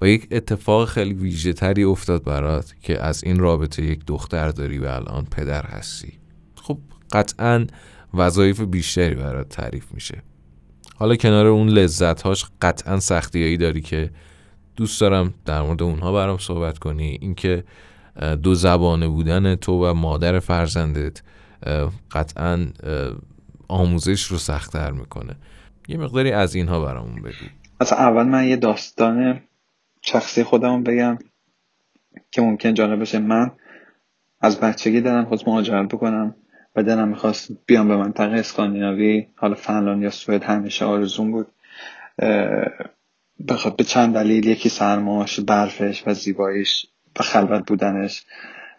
و 0.00 0.08
یک 0.08 0.28
اتفاق 0.30 0.88
خیلی 0.88 1.14
ویژه 1.14 1.52
تری 1.52 1.84
افتاد 1.84 2.24
برات 2.24 2.74
که 2.82 3.02
از 3.02 3.24
این 3.24 3.38
رابطه 3.38 3.82
یک 3.82 4.00
دختر 4.06 4.48
داری 4.48 4.78
و 4.78 4.84
الان 4.84 5.26
پدر 5.30 5.66
هستی. 5.66 6.12
خب 6.54 6.78
قطعا 7.12 7.66
وظایف 8.14 8.60
بیشتری 8.60 9.14
برات 9.14 9.48
تعریف 9.48 9.84
میشه. 9.94 10.22
حالا 10.96 11.16
کنار 11.16 11.46
اون 11.46 11.68
لذتهاش 11.68 12.46
قطعا 12.62 13.00
سختیایی 13.00 13.56
داری 13.56 13.80
که 13.80 14.10
دوست 14.76 15.00
دارم 15.00 15.34
در 15.44 15.62
مورد 15.62 15.82
اونها 15.82 16.12
برام 16.12 16.38
صحبت 16.38 16.78
کنی. 16.78 17.18
اینکه 17.20 17.64
دو 18.42 18.54
زبانه 18.54 19.08
بودن 19.08 19.54
تو 19.54 19.72
و 19.72 19.94
مادر 19.94 20.38
فرزندت 20.38 21.22
قطعا 22.10 22.66
آموزش 23.68 24.22
رو 24.22 24.36
سختتر 24.36 24.90
می‌کنه. 24.90 25.36
یه 25.88 25.96
مقداری 25.96 26.32
از 26.32 26.54
اینها 26.54 26.84
برامون 26.84 27.22
بگو. 27.22 27.46
اصلا 27.80 27.98
اول 27.98 28.22
من 28.22 28.44
یه 28.44 28.56
داستان 28.56 29.40
شخصی 30.02 30.44
خودم 30.44 30.82
بگم 30.82 31.18
که 32.30 32.42
ممکن 32.42 32.74
جالب 32.74 32.98
باشه 32.98 33.18
من 33.18 33.50
از 34.40 34.60
بچگی 34.60 35.00
دلم 35.00 35.24
خواست 35.24 35.48
مهاجرت 35.48 35.88
بکنم 35.88 36.34
و 36.76 36.82
دلم 36.82 37.08
می‌خواست 37.08 37.50
بیام 37.66 37.88
به 37.88 37.96
منطقه 37.96 38.36
اسکاندیناوی 38.36 39.26
حالا 39.36 39.54
فنلاند 39.54 40.02
یا 40.02 40.10
سوئد 40.10 40.42
همیشه 40.42 40.84
آرزوم 40.84 41.32
بود. 41.32 41.46
بخاطر 43.48 43.76
به 43.76 43.84
چند 43.84 44.14
دلیل 44.14 44.46
یکی 44.46 44.68
سرماش 44.68 45.40
برفش 45.40 46.02
و 46.06 46.14
زیباییش 46.14 46.86
و 47.20 47.22
خلوت 47.22 47.66
بودنش 47.66 48.24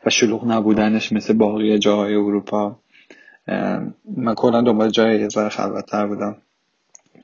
و 0.06 0.10
شلوغ 0.10 0.52
نبودنش 0.52 1.12
مثل 1.12 1.34
باقی 1.34 1.80
جاهای 1.80 2.16
اروپا. 2.16 2.80
من 4.18 4.36
کلا 4.36 4.62
دنبال 4.62 4.90
جای 4.90 5.20
یه 5.20 5.30
ذره 5.30 5.50
خلوتتر 5.50 6.08
بودم. 6.08 6.38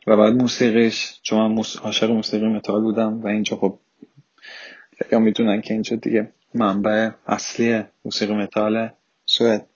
و 0.08 0.18
بعد 0.18 0.34
موسیقیش 0.34 1.20
چون 1.22 1.40
من 1.40 1.48
موس... 1.48 1.78
عاشق 1.78 2.12
موسیقی 2.12 2.48
متال 2.48 2.82
بودم 2.82 3.22
و 3.22 3.28
اینجا 3.28 3.58
خب 3.58 3.80
خیلی 5.10 5.22
می‌دونن 5.22 5.62
که 5.62 5.74
اینجا 5.74 5.96
دیگه 5.96 6.32
منبع 6.54 7.10
اصلی 7.28 7.84
موسیقی 8.06 8.34
متال 8.34 8.90
سوئد. 9.26 9.68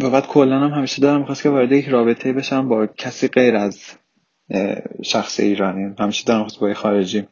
و 0.00 0.10
بعد 0.10 0.26
کلا 0.26 0.60
هم 0.60 0.70
همیشه 0.70 1.02
دارم 1.02 1.20
می‌خواست 1.20 1.42
که 1.42 1.48
وارد 1.48 1.72
یک 1.72 1.88
رابطه 1.88 2.32
بشم 2.32 2.68
با 2.68 2.86
کسی 2.86 3.28
غیر 3.28 3.56
از 3.56 3.80
شخص 5.02 5.40
ایرانی. 5.40 5.94
همیشه 5.98 6.32
خواست 6.32 6.60
با 6.60 6.74
خارجی. 6.74 7.26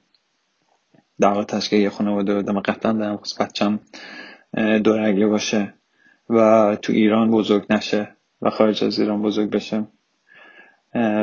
در 1.21 1.43
تشکیل 1.43 1.81
یه 1.81 1.91
خانواده 1.91 2.35
بودم 2.35 2.61
قطعا 2.61 2.93
دارم 2.93 3.17
خواست 3.17 3.43
بچم 3.43 3.81
دورگه 4.85 5.27
باشه 5.27 5.75
و 6.31 6.77
تو 6.83 6.93
ایران 6.93 7.31
بزرگ 7.31 7.67
نشه 7.71 8.17
و 8.43 8.51
خارج 8.51 8.85
از 8.85 9.01
ایران 9.01 9.23
بزرگ 9.23 9.51
بشه. 9.51 9.87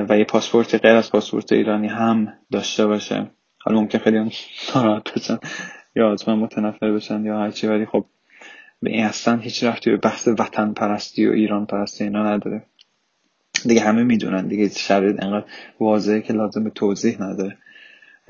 و 0.10 0.17
یه 0.17 0.23
پاسپورت 0.23 0.75
غیر 0.75 0.95
از 0.95 1.12
پاسپورت 1.12 1.51
ایرانی 1.51 1.88
هم 1.88 2.34
داشته 2.51 2.88
باشه. 2.88 3.32
حالا 3.58 3.80
ممکن 3.80 3.97
خیلی 3.97 4.17
هم 4.17 4.30
ناراحت 4.75 5.13
بشن 5.13 5.39
یا 5.95 6.12
از 6.12 6.30
من 6.30 6.36
متنفر 6.36 6.91
بشن 6.91 7.25
یا 7.25 7.39
هرچی 7.39 7.67
ولی 7.67 7.86
خب 7.86 8.06
به 8.82 8.89
این 8.89 9.06
اصلا 9.06 9.38
هیچ 9.38 9.63
رفتی 9.63 9.91
به 9.91 9.97
بحث 9.97 10.27
وطن 10.27 10.73
پرستی 10.73 11.27
و 11.27 11.32
ایران 11.32 11.65
پرستی 11.65 12.04
اینا 12.04 12.23
نداره. 12.23 12.65
دیگه 13.67 13.82
همه 13.82 14.04
می‌دونن 14.04 14.47
دیگه 14.47 14.69
شرایط 14.69 15.24
انقدر 15.24 15.45
واضحه 15.80 16.21
که 16.21 16.34
لازم 16.34 16.63
به 16.63 16.69
توضیح 16.69 17.21
نداره. 17.21 17.58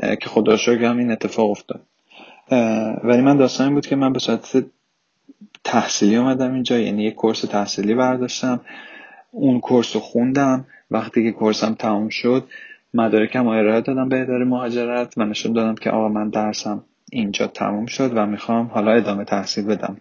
که 0.01 0.29
خدا 0.29 0.57
شکر 0.57 0.85
هم 0.85 0.97
این 0.97 1.11
اتفاق 1.11 1.49
افتاد. 1.49 1.81
ولی 3.03 3.21
من 3.21 3.37
داستان 3.37 3.73
بود 3.73 3.85
که 3.85 3.95
من 3.95 4.13
به 4.13 4.19
صورت 4.19 4.63
تحصیلی 5.63 6.15
اومدم 6.15 6.53
اینجا 6.53 6.79
یعنی 6.79 7.03
یک 7.03 7.15
کورس 7.15 7.41
تحصیلی 7.41 7.95
برداشتم. 7.95 8.61
اون 9.31 9.59
کورس 9.59 9.95
رو 9.95 10.01
خوندم. 10.01 10.65
وقتی 10.91 11.23
که 11.23 11.31
کورسم 11.31 11.73
تموم 11.73 12.09
شد 12.09 12.47
مدارکم 12.93 13.47
ارائه 13.47 13.81
دادم 13.81 14.09
به 14.09 14.21
اداره 14.21 14.45
مهاجرت 14.45 15.17
و 15.17 15.25
نشون 15.25 15.53
دادم 15.53 15.75
که 15.75 15.89
آقا 15.89 16.09
من 16.09 16.29
درسم 16.29 16.83
اینجا 17.11 17.47
تموم 17.47 17.85
شد 17.85 18.11
و 18.15 18.25
می‌خوام 18.25 18.65
حالا 18.65 18.91
ادامه 18.91 19.25
تحصیل 19.25 19.65
بدم. 19.65 19.97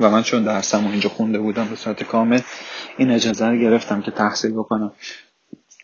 و 0.00 0.10
من 0.10 0.22
چون 0.22 0.44
درسم 0.44 0.86
و 0.86 0.90
اینجا 0.90 1.08
خونده 1.08 1.38
بودم 1.38 1.64
به 1.68 1.76
صورت 1.76 2.02
کامل 2.02 2.40
این 2.96 3.10
اجازه 3.10 3.46
رو 3.46 3.56
گرفتم 3.56 4.02
که 4.02 4.10
تحصیل 4.10 4.52
بکنم. 4.52 4.92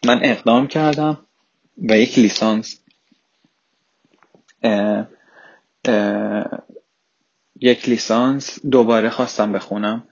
من 0.07 0.20
اقدام 0.22 0.66
کردم 0.66 1.18
و 1.88 1.98
یک 1.98 2.18
لیسانس 2.18 2.81
اه 4.62 5.09
اه 5.85 6.62
یک 7.61 7.88
لیسانس 7.88 8.66
دوباره 8.66 9.11
خواستم 9.11 9.53
بخونم. 9.53 10.05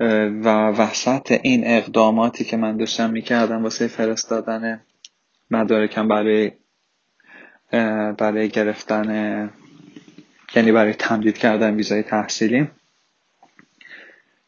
و 0.00 0.48
وسط 0.68 1.38
این 1.42 1.66
اقداماتی 1.66 2.44
که 2.44 2.56
من 2.56 2.76
داشتم 2.76 3.10
می‌کردم 3.10 3.62
واسه 3.62 3.86
فرستادن 3.86 4.80
مدارکم 5.50 6.08
برای 6.08 6.52
برای 8.18 8.48
گرفتن 8.48 9.50
یعنی 10.54 10.72
برای 10.72 10.94
تمدید 10.94 11.38
کردن 11.38 11.74
ویزای 11.74 12.02
تحصیلی 12.02 12.68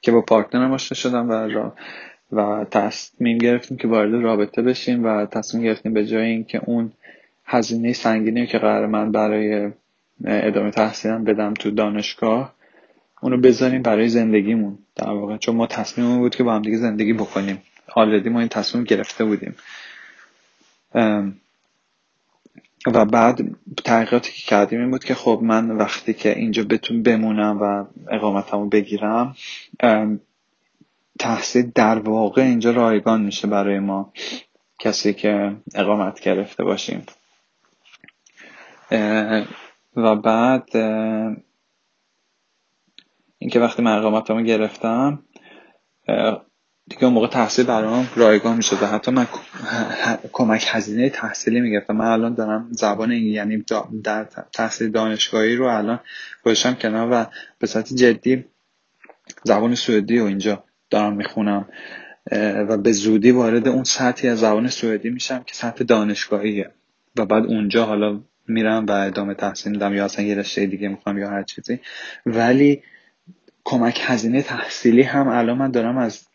که 0.00 0.12
با 0.12 0.20
پارتنرم 0.20 0.72
آشنا 0.72 0.96
شدم 0.96 1.30
و 1.30 1.32
را 1.32 1.74
و 2.32 2.66
تصمیم 2.70 3.38
گرفتیم 3.38 3.76
که 3.76 3.88
وارد 3.88 4.14
رابطه 4.14 4.62
بشیم 4.62 5.04
و 5.04 5.26
تصمیم 5.26 5.64
گرفتیم 5.64 5.94
به 5.94 6.06
جای 6.06 6.26
اینکه 6.26 6.60
اون 6.64 6.92
هزینه 7.44 7.92
سنگینی 7.92 8.46
که 8.46 8.58
قرار 8.58 8.86
من 8.86 9.12
برای 9.12 9.70
ادامه 10.24 10.70
تحصیلم 10.70 11.24
بدم 11.24 11.54
تو 11.54 11.70
دانشگاه 11.70 12.54
اونو 13.22 13.36
بذاریم 13.36 13.82
برای 13.82 14.08
زندگیمون. 14.08 14.78
در 14.96 15.10
واقع 15.10 15.36
چون 15.36 15.56
ما 15.56 15.66
تصمیم 15.66 16.18
بود 16.18 16.34
که 16.34 16.44
با 16.44 16.54
هم 16.54 16.62
دیگه 16.62 16.76
زندگی 16.76 17.12
بکنیم. 17.12 17.62
آلردی 17.94 18.28
ما 18.28 18.38
این 18.38 18.48
تصمیم 18.48 18.84
گرفته 18.84 19.24
بودیم. 19.24 19.54
و 22.86 23.04
بعد 23.04 23.40
تحقیقاتی 23.84 24.32
که 24.32 24.42
کردیم 24.42 24.80
این 24.80 24.90
بود 24.90 25.04
که 25.04 25.14
خب 25.14 25.40
من 25.42 25.70
وقتی 25.70 26.14
که 26.14 26.38
اینجا 26.38 26.64
بتون 26.64 27.02
بمونم 27.02 27.58
و 27.60 27.84
اقامتمو 28.14 28.68
بگیرم 28.68 29.36
تحصیل 31.18 31.70
در 31.74 31.98
واقع 31.98 32.42
اینجا 32.42 32.70
رایگان 32.70 33.22
میشه 33.22 33.48
برای 33.48 33.78
ما 33.78 34.12
کسی 34.78 35.14
که 35.14 35.56
اقامت 35.74 36.20
گرفته 36.20 36.64
باشیم. 36.64 37.06
و 39.96 40.16
بعد 40.16 40.68
اینکه 43.38 43.60
وقتی 43.60 43.82
من 43.82 43.98
اقامتمو 43.98 44.42
گرفتم 44.42 45.22
دیگه 46.88 47.04
اون 47.04 47.12
موقع 47.12 47.28
تحصیل 47.28 47.66
برام 47.66 48.08
رایگان 48.16 48.56
می‌شد 48.56 48.82
و 48.82 48.86
حتی 48.86 49.10
من 49.10 49.26
کمک 50.32 50.66
هزینه 50.70 51.10
تحصیلی 51.10 51.60
می‌گرفتم. 51.60 51.96
من 51.96 52.06
الان 52.06 52.34
دارم 52.34 52.68
زبان 52.70 53.12
یعنی 53.12 53.64
در 54.04 54.26
تحصیل 54.52 54.90
دانشگاهی 54.90 55.56
رو 55.56 55.66
الان 55.66 56.00
گذاشتم 56.44 56.74
کنار 56.74 57.08
و 57.12 57.26
به 57.58 57.66
صورت 57.66 57.94
جدی 57.94 58.44
زبان 59.44 59.74
سوئدی 59.74 60.18
و 60.18 60.24
اینجا 60.24 60.64
دارم 60.90 61.16
می‌خونم. 61.16 61.68
و 62.68 62.76
به 62.76 62.92
زودی 62.92 63.30
وارد 63.30 63.68
اون 63.68 63.84
سطحی 63.84 64.28
از 64.28 64.38
زبان 64.38 64.68
سوئدی 64.68 65.10
میشم 65.10 65.42
که 65.46 65.54
سطح 65.54 65.84
دانشگاهیه. 65.84 66.70
و 67.16 67.26
بعد 67.26 67.46
اونجا 67.46 67.84
حالا 67.84 68.20
میرم 68.48 68.86
و 68.86 68.90
ادامه 68.90 69.34
تحصیل 69.34 69.72
میدم 69.72 69.94
یا 69.94 70.04
اصلا 70.04 70.24
یه 70.24 70.34
رشته 70.34 70.66
دیگه 70.66 70.88
می‌خوام 70.88 71.18
یا 71.18 71.30
هر 71.30 71.42
چیزی. 71.42 71.80
ولی 72.26 72.82
کمک 73.64 74.00
هزینه 74.04 74.42
تحصیلی 74.42 75.02
هم 75.02 75.28
الان 75.28 75.58
من 75.58 75.70
دارم 75.70 75.98
از 75.98 76.27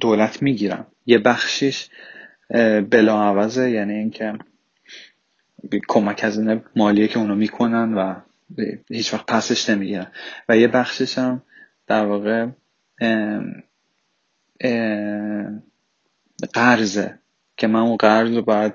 دولت 0.00 0.42
می‌گیرم. 0.42 0.86
یه 1.06 1.18
بخشش 1.18 1.88
بلاعوضه 2.90 3.70
یعنی 3.70 3.94
اینکه 3.94 4.32
کمک 5.88 6.24
هزینه 6.24 6.62
مالیه 6.76 7.08
که 7.08 7.18
اونو 7.18 7.34
می‌کنن 7.34 7.94
و 7.94 8.14
هیچ 8.88 9.14
وقت 9.14 9.26
پسش 9.26 9.70
نمی‌گیرن. 9.70 10.06
و 10.48 10.56
یه 10.56 10.68
بخشش 10.68 11.18
هم 11.18 11.42
در 11.86 12.06
واقع 12.06 12.46
قرضه 16.52 17.18
که 17.56 17.66
من 17.66 17.80
اون 17.80 17.96
قرض 17.96 18.36
رو 18.36 18.42
باید 18.42 18.72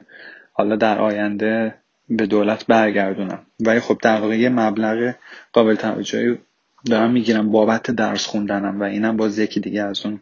حالا 0.53 0.75
در 0.75 0.99
آینده 0.99 1.75
به 2.10 2.25
دولت 2.25 2.65
برگردونم. 2.65 3.45
ولی 3.60 3.79
خب 3.79 3.97
در 4.01 4.21
واقع 4.21 4.38
یه 4.39 4.49
مبلغ 4.49 5.15
قابل 5.53 5.75
توجهی 5.75 6.38
دارم 6.86 7.12
می‌گیرم 7.12 7.51
بابت 7.51 7.91
درس 7.91 8.25
خوندنم 8.25 8.79
و 8.79 8.84
اینم 8.84 9.17
باز 9.17 9.39
یکی 9.39 9.60
دیگه 9.60 9.84
از 9.84 10.05
اون 10.05 10.21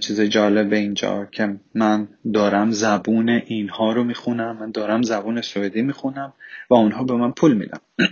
چیز 0.00 0.20
جالب 0.20 0.72
اینجا 0.72 1.24
که 1.24 1.56
من 1.74 2.08
دارم 2.34 2.70
زبون 2.70 3.28
اینها 3.28 3.92
رو 3.92 4.04
می‌خونم 4.04 4.56
من 4.56 4.70
دارم 4.70 5.02
زبون 5.02 5.40
سوئدی 5.40 5.82
می‌خونم 5.82 6.32
و 6.70 6.74
اونها 6.74 7.04
به 7.04 7.14
من 7.14 7.32
پول 7.32 7.54
میدم 7.54 7.80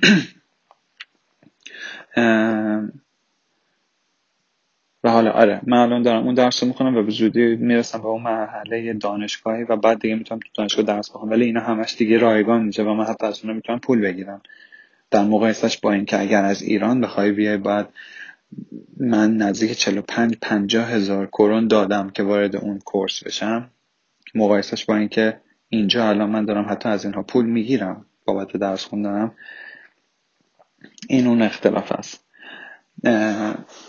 و 5.04 5.10
حالا 5.10 5.30
آره 5.30 5.60
من 5.66 5.78
الان 5.78 6.02
دارم 6.02 6.24
اون 6.24 6.34
درس 6.34 6.62
رو 6.62 6.68
می‌خونم 6.68 6.96
و 6.96 7.02
به 7.02 7.10
زودی 7.10 7.56
می‌رسم 7.56 7.98
به 7.98 8.06
اون 8.06 8.22
مرحله 8.22 8.92
دانشگاهی 8.92 9.64
و 9.64 9.76
بعد 9.76 10.00
دیگه 10.00 10.14
می‌تونم 10.14 10.40
تو 10.40 10.48
دانشگاه 10.54 10.84
درس 10.84 11.10
بخونم. 11.10 11.30
ولی 11.30 11.44
اینا 11.44 11.60
همش 11.60 11.96
دیگه 11.96 12.18
رایگان 12.18 12.64
میشه 12.64 12.82
و 12.82 12.94
من 12.94 13.04
حتی 13.04 13.26
از 13.26 13.40
اونها 13.40 13.56
می‌تونم 13.56 13.78
پول 13.78 14.00
بگیرم. 14.00 14.42
در 15.10 15.22
مقایسهش 15.22 15.78
با 15.78 15.92
اینکه 15.92 16.20
اگر 16.20 16.44
از 16.44 16.62
ایران 16.62 17.00
بخوای 17.00 17.32
بیای 17.32 17.56
باید 17.56 17.86
من 18.96 19.36
نزدیک 19.36 19.72
45 19.72 20.36
50 20.42 20.90
هزار 20.90 21.26
کرون 21.26 21.68
دادم 21.68 22.10
که 22.10 22.22
وارد 22.22 22.56
اون 22.56 22.78
کورس 22.78 23.22
بشم. 23.22 23.70
مقایسهش 24.34 24.84
با 24.84 24.96
اینکه 24.96 25.40
اینجا 25.68 26.08
الان 26.08 26.30
من 26.30 26.44
دارم 26.44 26.66
حتی 26.70 26.88
از 26.88 27.04
اینها 27.04 27.22
پول 27.22 27.46
می‌گیرم 27.46 28.06
بابت 28.24 28.56
درس 28.56 28.84
خوندنم. 28.84 29.34
این 31.08 31.26
اون 31.26 31.42
اختلاف 31.42 31.92
است. 31.92 32.24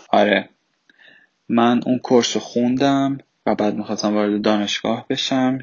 آره. 0.08 0.48
من 1.48 1.80
اون 1.86 1.98
کورس 1.98 2.36
رو 2.36 2.40
خوندم 2.40 3.18
و 3.46 3.54
بعد 3.54 3.74
می‌خواستم 3.74 4.14
وارد 4.14 4.42
دانشگاه 4.42 5.06
بشم 5.10 5.58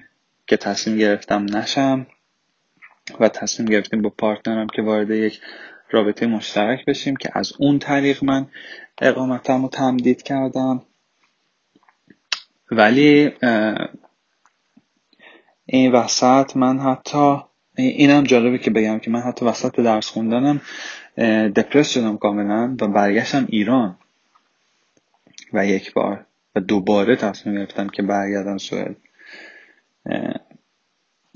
که 0.47 0.57
تصمیم 0.57 0.97
گرفتم 0.97 1.57
نشم 1.57 2.07
و 3.19 3.29
تصمیم 3.29 3.69
گرفتیم 3.69 4.01
با 4.01 4.09
پارتنرم 4.09 4.67
که 4.67 4.81
وارد 4.81 5.09
یک 5.09 5.41
رابطه 5.95 6.27
مشترک 6.27 6.85
بشیم 6.85 7.15
که 7.15 7.29
از 7.33 7.53
اون 7.59 7.79
طریق 7.79 8.23
من 8.23 8.47
اقامتم 9.01 9.61
رو 9.61 9.67
تمدید 9.67 10.23
کردم. 10.23 10.81
ولی 12.71 13.31
این 15.65 15.91
وسط 15.91 16.57
من 16.57 16.79
حتی 16.79 17.37
اینم 17.77 18.23
جالبه 18.23 18.57
که 18.57 18.71
بگم 18.71 18.99
که 18.99 19.11
من 19.11 19.21
حتی 19.21 19.45
وسط 19.45 19.79
درس 19.79 20.07
خوندنم 20.07 20.61
دپرس 21.55 21.89
شدم 21.89 22.17
کاملا 22.17 22.75
و 22.81 22.87
برگشتم 22.87 23.45
ایران. 23.49 23.97
و 25.53 25.65
یک 25.65 25.93
بار 25.93 26.25
و 26.55 26.59
دوباره 26.59 27.15
تصمیم 27.15 27.55
گرفتم 27.55 27.87
که 27.87 28.01
برگردم 28.01 28.57
سوئد. 28.57 28.95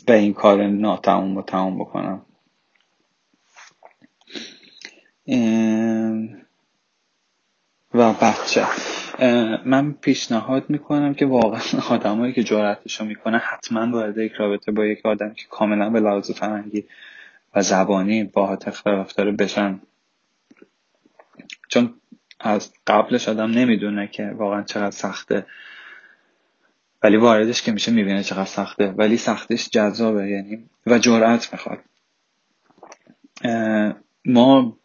و 0.07 0.11
این 0.11 0.33
کار 0.33 0.67
ناتموم 0.67 1.35
رو 1.35 1.41
تموم 1.41 1.79
بکنم. 1.79 2.25
و 7.93 8.13
بچه. 8.13 8.65
من 9.65 9.93
پیشنهاد 9.93 10.69
می‌کنم 10.69 11.13
که 11.13 11.25
واقعا 11.25 11.61
آدمایی 11.89 12.33
که 12.33 12.43
جرأتشو 12.43 13.05
می‌کنه 13.05 13.37
حتما 13.37 13.91
وارد 13.91 14.17
یک 14.17 14.31
رابطه 14.31 14.71
با 14.71 14.85
یک 14.85 15.05
آدم 15.05 15.33
که 15.33 15.45
کاملا 15.49 15.89
به 15.89 15.99
لحاظ 15.99 16.31
فرهنگی 16.31 16.85
و 17.55 17.61
زبانی 17.61 18.23
با 18.23 18.57
رفتار 18.85 19.31
بشن. 19.31 19.81
چون 21.67 21.93
از 22.39 22.73
قبلش 22.87 23.29
آدم 23.29 23.51
نمی‌دونه 23.51 24.07
که 24.07 24.31
واقعا 24.37 24.61
چقدر 24.63 24.91
سخته. 24.91 25.45
ولی 27.03 27.17
واردش 27.17 27.61
که 27.61 27.71
میشه 27.71 27.91
می‌بینه 27.91 28.23
چقدر 28.23 28.45
سخته. 28.45 28.87
ولی 28.87 29.17
سختش 29.17 29.69
جذابه 29.69 30.29
یعنی 30.29 30.69
و 30.85 30.99
جرأت 30.99 31.53
می‌خواد. 31.53 31.79
ما 34.25 34.78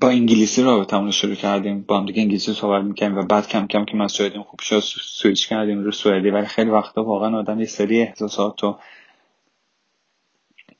با 0.00 0.08
انگلیسی 0.10 0.62
رابطمون 0.62 1.06
رو 1.06 1.12
شروع 1.12 1.34
کردیم 1.34 1.82
با 1.82 1.98
هم 2.00 2.06
دیگه 2.06 2.22
انگلیسی 2.22 2.52
صحبت 2.54 2.84
می‌کنیم 2.84 3.18
و 3.18 3.22
بعد 3.22 3.48
کم 3.48 3.66
کم 3.66 3.84
که 3.84 3.96
من 3.96 4.08
سوئدیم 4.08 4.42
خوب 4.42 4.60
شد 4.60 4.80
سو- 4.80 5.00
سویچ 5.00 5.48
کردیم 5.48 5.84
رو 5.84 5.92
سوئدی 5.92 6.30
ولی 6.30 6.46
خیلی 6.46 6.70
وقتا 6.70 7.04
واقعا 7.04 7.38
آدم 7.38 7.60
یه 7.60 7.66
سری 7.66 8.02
احساسات 8.02 8.62
رو 8.62 8.78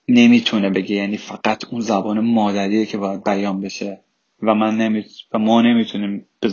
نمی‌تونه 0.08 0.70
بگه 0.70 0.96
یعنی 0.96 1.16
فقط 1.16 1.64
اون 1.70 1.80
زبان 1.80 2.20
مادریه 2.20 2.86
که 2.86 2.98
باید 2.98 3.24
بیان 3.24 3.60
بشه 3.60 4.00
و 4.42 4.54
من 4.54 4.76
نمی... 4.76 5.04
و 5.32 5.38
ما 5.38 5.62
نمی‌تونیم 5.62 6.26
به, 6.40 6.50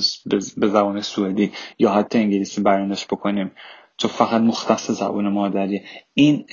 زبان 0.67 1.01
سوئدی 1.01 1.51
یا 1.79 1.91
حتی 1.91 2.19
انگلیسی 2.19 2.61
بیانش 2.61 3.05
بکنیم. 3.05 3.51
چون 3.97 4.11
فقط 4.11 4.41
مختص 4.41 4.91
زبان 4.91 5.29
مادریه 5.29 5.83
این 6.13 6.45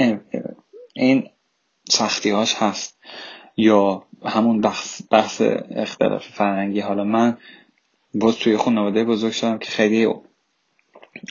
این 0.94 1.30
سختیهاش 1.90 2.54
هست. 2.54 2.98
یا 3.58 4.02
همون 4.24 4.60
بحث, 4.60 5.02
بحث 5.10 5.42
اختلاف 5.70 6.28
فرهنگی. 6.28 6.80
حالا 6.80 7.04
من 7.04 7.36
باز 8.14 8.36
توی 8.36 8.56
خانواده 8.56 9.04
بزرگ 9.04 9.32
شدم 9.32 9.58
که 9.58 9.70
خیلی 9.70 10.08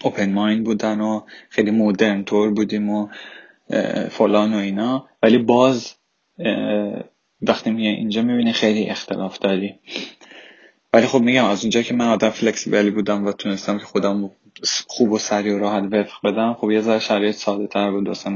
اوپن 0.03 0.33
مایند 0.33 0.63
بودن 0.63 1.01
و 1.01 1.21
خیلی 1.49 1.71
مدرن 1.71 2.23
طور 2.23 2.49
بودیم 2.49 2.89
و 2.89 3.07
فلان 4.09 4.53
و 4.53 4.57
اینا. 4.57 5.09
ولی 5.23 5.37
باز 5.37 5.93
وقتی 7.41 7.71
میای 7.71 7.95
اینجا 7.95 8.21
می‌بینی 8.21 8.53
خیلی 8.53 8.89
اختلاف 8.89 9.39
داری. 9.39 9.75
ولی 10.93 11.05
خب 11.05 11.21
میگم 11.21 11.45
از 11.45 11.63
اونجا 11.63 11.81
که 11.81 11.93
من 11.93 12.07
آدم 12.07 12.29
فلکسیبلی 12.29 12.91
بودم 12.91 13.25
و 13.25 13.31
تونستم 13.31 13.77
که 13.77 13.85
خودم 13.85 14.31
خوب 14.87 15.11
و 15.11 15.17
سریع 15.17 15.55
و 15.55 15.59
راحت 15.59 15.83
وفق 15.91 16.27
بدم 16.27 16.53
خب 16.53 16.71
یه 16.71 16.81
ذره 16.81 16.99
شرایط 16.99 17.35
ساده 17.35 17.67
تر 17.67 17.91
بود 17.91 18.07
واسه 18.07 18.29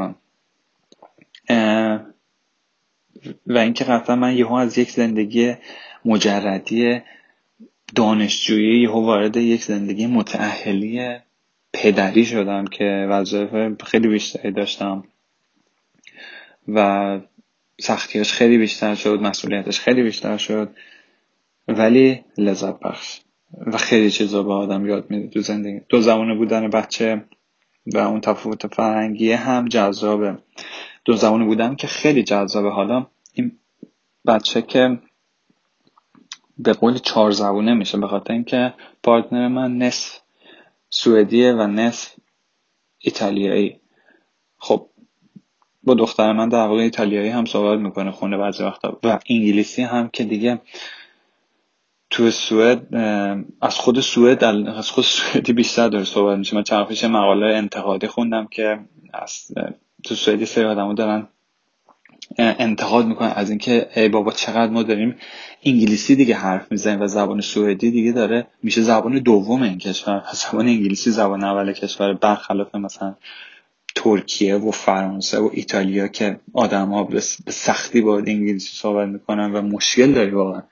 و 3.48 3.58
اینکه 3.58 3.84
قطعا 3.84 4.16
من 4.16 4.38
یهو 4.38 4.54
از 4.54 4.78
یک 4.78 4.92
زندگی 4.92 5.54
مجردی 6.06 7.02
دانشجویی 7.96 8.82
یهو 8.82 9.06
وارد 9.06 9.38
یک 9.38 9.64
زندگی 9.64 10.08
متأهلی 10.08 11.18
پدری 11.74 12.26
شدم 12.26 12.66
که 12.66 13.08
وظایف 13.10 13.84
خیلی 13.84 14.08
بیشتری 14.08 14.52
داشتم 14.52 15.04
و 16.68 17.20
سختیاش 17.82 18.34
خیلی 18.34 18.58
بیشتر 18.58 18.96
شد 18.96 19.22
مسئولیتش 19.22 19.80
خیلی 19.80 20.04
بیشتر 20.04 20.38
شد. 20.38 20.76
ولی 21.68 22.24
لذت 22.38 22.80
بخش 22.80 23.22
و 23.68 23.78
خیلی 23.78 24.12
چیزا 24.12 24.44
به 24.44 24.54
آدم 24.54 24.86
یاد 24.86 25.12
میده 25.12 25.28
تو 25.28 25.42
زندگی. 25.42 25.82
دو 25.90 26.02
زبانه 26.02 26.36
بودن 26.36 26.70
بچه 26.70 27.24
و 27.94 27.98
اون 27.98 28.22
تفاوت 28.22 28.68
فرهنگی 28.68 29.32
هم 29.32 29.68
جذابه. 29.68 30.38
دو 31.06 31.14
زبانه 31.14 31.46
بودن 31.46 31.76
که 31.76 31.88
خیلی 31.88 32.24
جذابه. 32.24 32.70
حالا 32.70 33.08
این 33.34 33.60
بچه 34.26 34.62
که 34.62 35.00
به 36.58 36.74
قول 36.74 36.98
چهار 36.98 37.32
زبونه 37.32 37.74
میشه 37.74 37.98
به 37.98 38.08
خاطر 38.08 38.34
اینکه 38.34 38.74
پارتنر 39.04 39.48
من 39.48 39.78
نصف 39.78 40.20
سوئدیه 40.90 41.54
و 41.54 41.68
نصف 41.68 42.16
ایتالیایی. 43.00 43.80
خب 44.58 44.88
با 45.84 45.94
دختر 45.94 46.34
من 46.34 46.50
در 46.50 46.68
واقع 46.68 46.82
ایتالیایی 46.82 47.30
هم 47.30 47.46
صحبت 47.46 47.80
می‌کنه 47.80 48.12
خونه 48.12 48.38
بعضی 48.38 48.64
وقتا 48.64 49.00
و 49.04 49.20
انگلیسی 49.30 49.82
هم 49.82 50.10
که 50.10 50.24
دیگه 50.24 50.62
تو 52.10 52.32
سوئد 52.32 52.96
از 53.62 53.76
خود 53.76 54.00
سوئد 54.00 54.44
از 54.44 54.92
خود 54.92 55.04
سوئدی 55.04 55.54
بیشتر 55.54 55.90
داره 55.90 56.04
صحبت 56.04 56.38
میشه. 56.38 56.56
من 56.56 56.64
چند 56.64 57.06
مقاله 57.06 57.56
انتقادی 57.56 58.08
خوندم 58.08 58.48
که 58.48 58.80
از 59.14 59.52
تو 60.04 60.16
سوئدی 60.16 60.46
سری 60.46 60.66
آدمو 60.66 60.94
دارن 60.94 61.28
انتقاد 62.38 63.06
می‌کنن 63.06 63.30
از 63.36 63.50
اینکه 63.50 63.90
ای 63.96 64.10
بابا 64.10 64.32
چقدر 64.32 64.72
ما 64.72 64.84
داریم 64.84 65.16
انگلیسی 65.64 66.16
دیگه 66.16 66.36
حرف 66.36 66.72
می‌زنیم 66.72 67.02
و 67.02 67.08
زبان 67.08 67.42
سوئدی 67.42 67.92
دیگه 67.92 68.12
داره. 68.12 68.48
میشه 68.64 68.82
زبان 68.82 69.20
دوم 69.20 69.62
این 69.62 69.78
کشور. 69.78 70.24
زبان 70.34 70.68
انگلیسی 70.68 71.12
زبان 71.12 71.44
اول 71.44 71.74
کشور 71.74 72.14
برخلاف 72.14 72.76
مثلا 72.76 73.16
ترکیه 73.96 74.56
و 74.56 74.72
فرانسه 74.72 75.40
و 75.40 75.50
ایتالیا 75.54 76.08
که 76.08 76.40
آدم 76.54 76.90
ها 76.90 77.04
به 77.04 77.20
سختی 77.50 78.02
باید 78.02 78.30
انگلیسی 78.30 78.78
صحبت 78.78 79.08
می‌کنن 79.08 79.52
و 79.52 79.62
مشکل 79.62 80.12
داری 80.12 80.32
واقعا. 80.32 80.64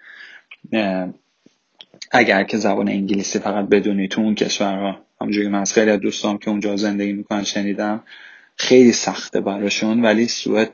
اگر 2.11 2.43
که 2.43 2.57
زبان 2.57 2.89
انگلیسی 2.89 3.39
فقط 3.39 3.65
بدونی 3.65 4.07
تو 4.07 4.21
اون 4.21 4.35
کشورها. 4.35 4.99
همونجوری 5.21 5.47
من 5.47 5.59
از 5.59 5.73
خیلی 5.73 5.97
دوستام 5.97 6.37
که 6.37 6.49
اونجا 6.49 6.75
زندگی 6.75 7.13
می‌کنن 7.13 7.43
شنیدم. 7.43 8.03
خیلی 8.59 8.91
سخته 8.91 9.41
براشون 9.41 10.01
ولی 10.01 10.27
سوئد 10.27 10.71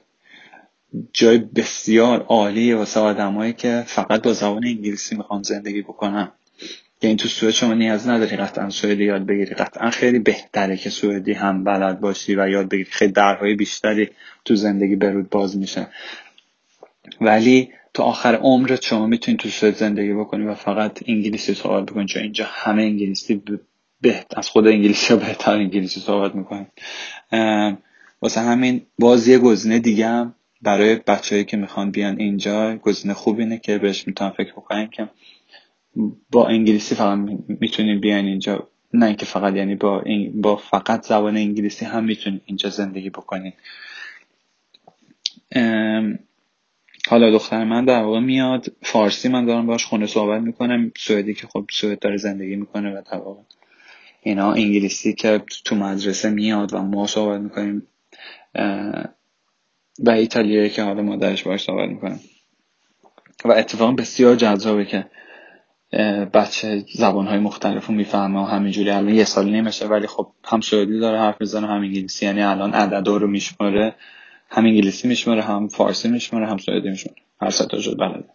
جای 1.13 1.37
بسیار 1.37 2.21
عالی 2.21 2.73
واسه 2.73 2.99
آدمایی 2.99 3.53
که 3.53 3.83
فقط 3.87 4.21
با 4.23 4.33
زبان 4.33 4.65
انگلیسی 4.65 5.15
می‌خوان 5.15 5.43
زندگی 5.43 5.81
بکنن. 5.81 6.31
یعنی 7.01 7.15
تو 7.15 7.27
سوئد 7.27 7.51
شما 7.51 7.73
نیاز 7.73 8.07
نداری 8.07 8.37
قطعا 8.37 8.69
سوئدی 8.69 9.03
یاد 9.03 9.25
بگیری. 9.25 9.55
قطعا 9.55 9.89
خیلی 9.89 10.19
بهتره 10.19 10.77
که 10.77 10.89
سوئدی 10.89 11.33
هم 11.33 11.63
بلد 11.63 11.99
باشی 11.99 12.35
و 12.35 12.49
یاد 12.49 12.69
بگیری. 12.69 12.89
خیلی 12.91 13.11
درهای 13.11 13.55
بیشتری 13.55 14.09
تو 14.45 14.55
زندگی 14.55 14.95
برود 14.95 15.29
باز 15.29 15.57
میشه. 15.57 15.87
ولی 17.21 17.69
تا 17.93 18.03
آخر 18.03 18.35
عمرت 18.35 18.85
شما 18.85 19.07
می‌تونی 19.07 19.37
تو 19.37 19.49
سوئد 19.49 19.75
زندگی 19.75 20.13
بکنی 20.13 20.45
و 20.45 20.55
فقط 20.55 20.99
انگلیسی 21.07 21.53
صحبت 21.53 21.85
بکنی 21.85 22.05
چون 22.05 22.23
اینجا 22.23 22.45
همه 22.49 22.83
انگلیسی 22.83 23.35
بهت 24.05 24.37
از 24.37 24.49
خود 24.49 24.67
انگلیسی 24.67 25.13
ها 25.13 25.19
بهتر 25.19 25.51
انگلیسی 25.51 25.99
صحبت 25.99 26.35
می‌کنن 26.35 26.67
واسه 28.21 28.41
همین 28.41 28.81
باز 28.99 29.27
یه 29.27 29.37
گزینه 29.37 29.79
دیگه 29.79 30.07
هم 30.07 30.35
برای 30.61 30.95
بچههایی 30.95 31.45
که 31.45 31.57
می‌خوان 31.57 31.91
بیان 31.91 32.19
اینجا. 32.19 32.75
گزینه 32.75 33.13
خوب 33.13 33.39
اینه 33.39 33.57
که 33.57 33.77
بهش 33.77 34.07
می‌تونن 34.07 34.29
فکر 34.29 34.51
بکنن 34.51 34.87
که 34.87 35.09
با 36.31 36.47
انگلیسی 36.47 36.95
فقط 36.95 37.17
می‌تونین 37.47 37.99
بیان 37.99 38.25
اینجا. 38.25 38.67
نه 38.93 39.05
اینکه 39.05 39.25
فقط 39.25 39.55
یعنی 39.55 39.75
با, 39.75 40.03
با 40.33 40.55
فقط 40.55 41.05
زبان 41.05 41.37
انگلیسی 41.37 41.85
هم 41.85 42.03
می‌تونین 42.03 42.41
اینجا 42.45 42.69
زندگی 42.69 43.09
بکنین 43.09 43.53
حالا 47.07 47.31
دختر 47.31 47.63
من 47.63 47.85
در 47.85 48.01
واقع 48.01 48.19
میاد. 48.19 48.65
فارسی 48.81 49.29
من 49.29 49.45
دارم 49.45 49.65
باش 49.65 49.85
خونه 49.85 50.05
صحبت 50.07 50.41
می‌کنم. 50.41 50.91
سوئدی 50.97 51.33
که 51.33 51.47
خب 51.47 51.65
سوئد 51.71 51.99
داره 51.99 52.17
زندگی 52.17 52.55
می‌کنه 52.55 52.97
و 52.97 53.01
در 53.11 53.17
واقع 53.17 53.41
اینا 54.27 54.51
انگلیسی 54.51 55.13
که 55.13 55.43
تو 55.65 55.75
مدرسه 55.75 56.29
میاد 56.29 56.73
و 56.73 56.81
ما 56.81 57.07
صحبت 57.07 57.41
می‌کنیم 57.41 57.87
و 59.99 60.09
ایتالیایی 60.09 60.69
که 60.69 60.83
حالا 60.83 61.01
مادرش 61.01 61.43
باش 61.43 61.63
صحبت 61.63 61.89
می‌کنه. 61.89 62.19
و 63.45 63.51
اتفاقا 63.51 63.91
بسیار 63.91 64.35
جذابه 64.35 64.85
که 64.85 65.05
بچه 66.33 66.85
زبانهای 66.93 67.39
مختلف 67.39 67.85
رو 67.85 67.93
می‌فهمه 67.93 68.39
و 68.39 68.45
همینجوری 68.45 68.89
الان 68.89 69.15
یه 69.15 69.23
سال 69.23 69.49
نمیشه 69.49 69.87
ولی 69.87 70.07
خب 70.07 70.31
هم 70.43 70.61
سوئدی 70.61 70.99
داره 70.99 71.19
حرف 71.19 71.41
می‌زنه 71.41 71.67
هم 71.67 71.81
انگلیسی. 71.81 72.25
یعنی 72.25 72.41
الان 72.41 72.73
عددا 72.73 73.17
رو 73.17 73.27
میشماره 73.27 73.95
هم 74.49 74.65
انگلیسی 74.65 75.07
میشماره 75.07 75.41
هم 75.41 75.67
فارسی 75.67 76.09
میشماره 76.09 76.47
هم 76.47 76.57
سوئدی 76.57 76.89
میشماره. 76.89 77.21
هر 77.41 77.49
ستاشو 77.49 77.95
بلده. 77.95 78.29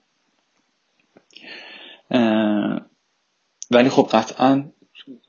اه، 2.11 2.81
ولی 3.71 3.89
خب 3.89 4.09
قطعا 4.13 4.65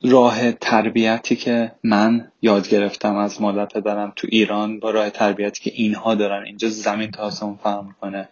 راه 0.02 0.52
تربیتی 0.52 1.36
که 1.36 1.72
من 1.84 2.32
یاد 2.42 2.68
گرفتم 2.68 3.16
از 3.16 3.40
مادر 3.40 3.66
پدرم 3.66 4.12
تو 4.16 4.26
ایران 4.30 4.80
با 4.80 4.90
راه 4.90 5.10
تربیتی 5.10 5.70
که 5.70 5.72
اینها 5.74 6.14
دارن. 6.14 6.44
اینجا 6.44 6.68
زمین 6.68 7.10
تا 7.10 7.22
آسمون 7.22 7.58
فرق 7.62 7.84
می‌کنه. 7.84 8.28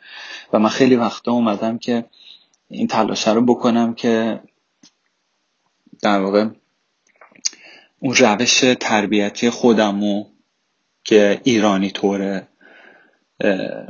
و 0.52 0.58
من 0.58 0.68
خیلی 0.68 0.96
وقتا 0.96 1.32
اومدم 1.32 1.78
که 1.78 2.04
این 2.68 2.86
تلاشه 2.86 3.32
رو 3.32 3.42
بکنم 3.42 3.94
که 3.94 4.40
در 6.02 6.20
واقع 6.20 6.46
اون 7.98 8.14
روش 8.14 8.60
تربیتی 8.80 9.50
خودمو 9.50 10.24
که 11.04 11.40
ایرانی 11.44 11.90
طوره 11.90 12.48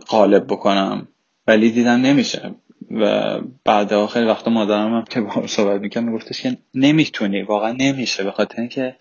غالب 0.09 0.47
بکنم. 0.47 1.09
ولی 1.47 1.71
دیدم 1.71 2.01
نمیشه. 2.01 2.55
و 2.91 3.39
بعد 3.65 4.07
خیلی 4.07 4.27
وقتا 4.27 4.51
مادرم 4.51 4.95
هم 4.95 5.05
که 5.11 5.21
با 5.21 5.47
صحبت 5.47 5.81
می‌کنم 5.81 6.05
میگفتش 6.05 6.43
که 6.43 6.57
نمی‌تونی 6.75 7.43
واقعا 7.43 7.73
نمیشه 7.73 8.25
به 8.25 8.31
خاطر 8.31 8.61
اینکه 8.61 8.97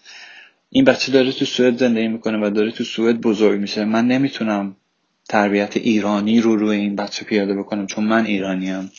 این 0.70 0.86
بچه 0.86 1.12
داره 1.12 1.32
تو 1.32 1.46
سوئد 1.46 1.78
زندگی 1.78 2.08
می‌کنه 2.08 2.48
و 2.48 2.50
داره 2.50 2.72
تو 2.72 2.84
سوئد 2.84 3.22
بزرگ 3.22 3.60
میشه. 3.60 3.86
من 3.86 4.08
نمی‌تونم 4.08 4.76
تربیت 5.30 5.78
ایرانی 5.78 6.42
رو 6.42 6.56
روی 6.56 6.78
این 6.78 6.96
بچه 6.96 7.26
پیاده 7.26 7.56
بکنم 7.56 7.88
چون 7.88 8.04
من 8.04 8.26
ایرانیم. 8.26 8.92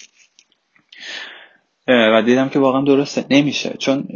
و 1.88 2.22
دیدم 2.22 2.48
که 2.48 2.58
واقعا 2.58 2.80
درسته. 2.80 3.24
نمیشه. 3.30 3.74
چون 3.78 4.08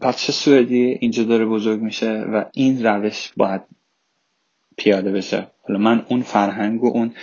بچه 0.00 0.32
سوئدی 0.32 0.84
اینجا 1.00 1.22
داره 1.22 1.44
بزرگ 1.46 1.80
میشه 1.80 2.10
و 2.10 2.44
این 2.52 2.86
روش 2.86 3.32
باید 3.36 3.60
پیاده 4.76 5.12
بشه. 5.12 5.46
حالا 5.68 5.80
من 5.80 6.06
اون 6.08 6.22
فرهنگ 6.22 6.84
و 6.84 6.86
اون 6.86 7.14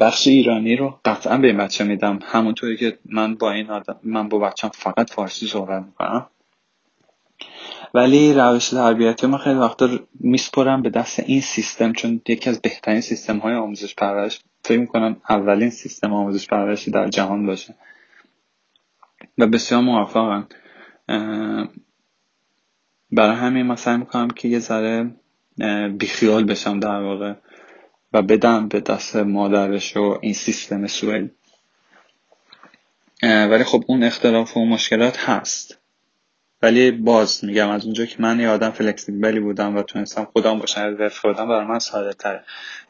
بخش 0.00 0.26
ایرانی 0.26 0.76
رو 0.76 0.98
قطعا 1.04 1.36
به 1.38 1.46
این 1.46 1.56
بچه 1.56 1.84
میدم. 1.84 2.18
همونطوری 2.22 2.76
که 2.76 2.98
من 3.04 3.34
با 3.34 3.52
این 3.52 3.70
آدم 3.70 3.96
من 4.02 4.28
با 4.28 4.38
بچم 4.38 4.68
فقط 4.68 5.10
فارسی 5.10 5.46
صحبت 5.46 5.82
می‌کنم. 5.82 6.26
ولی 7.94 8.34
روش 8.34 8.68
تربیتی 8.68 9.26
من 9.26 9.38
خیلی 9.38 9.58
وقتا 9.58 9.88
میسپرم 10.20 10.82
به 10.82 10.90
دست 10.90 11.20
این 11.20 11.40
سیستم 11.40 11.92
چون 11.92 12.20
یکی 12.28 12.50
از 12.50 12.60
بهترین 12.60 13.00
سیستم 13.00 13.38
های 13.38 13.54
آموزش 13.54 13.94
پرورش 13.94 14.40
فکر 14.64 14.78
می‌کنم 14.78 15.16
اولین 15.28 15.70
سیستم 15.70 16.12
آموزش 16.12 16.46
پرورشی 16.46 16.90
در 16.90 17.08
جهان 17.08 17.46
باشه. 17.46 17.74
و 19.38 19.46
بسیار 19.46 19.80
موفقن. 19.80 20.46
برای 23.12 23.36
همین 23.36 23.66
من 23.66 23.76
سعی 23.76 23.96
می‌کنم 23.96 24.28
که 24.28 24.48
یه 24.48 24.58
ذره 24.58 25.10
بیخیال 25.98 26.44
بشم 26.44 26.80
در 26.80 27.00
واقع. 27.00 27.34
و 28.12 28.22
بدم 28.22 28.68
به 28.68 28.80
دست 28.80 29.16
مادرش 29.16 29.96
و 29.96 30.18
این 30.20 30.32
سیستم 30.32 30.86
سوئد 30.86 31.30
ولی 33.22 33.64
خب 33.64 33.84
اون 33.86 34.02
اختلاف 34.02 34.56
و 34.56 34.64
مشکلات 34.64 35.18
هست. 35.18 35.78
ولی 36.62 36.90
باز 36.90 37.44
میگم 37.44 37.68
از 37.68 37.84
اونجا 37.84 38.06
که 38.06 38.16
من 38.18 38.40
یه 38.40 38.48
آدم 38.48 38.70
فلکسیبلی 38.70 39.40
بودم 39.40 39.76
و 39.76 39.82
تونستم 39.82 40.24
خودم 40.24 40.58
باشم 40.58 40.96
رفت 40.98 41.18
خودم 41.18 41.48
برای 41.48 41.66
من 41.66 41.78
ساده 41.78 42.12
تره. 42.12 42.44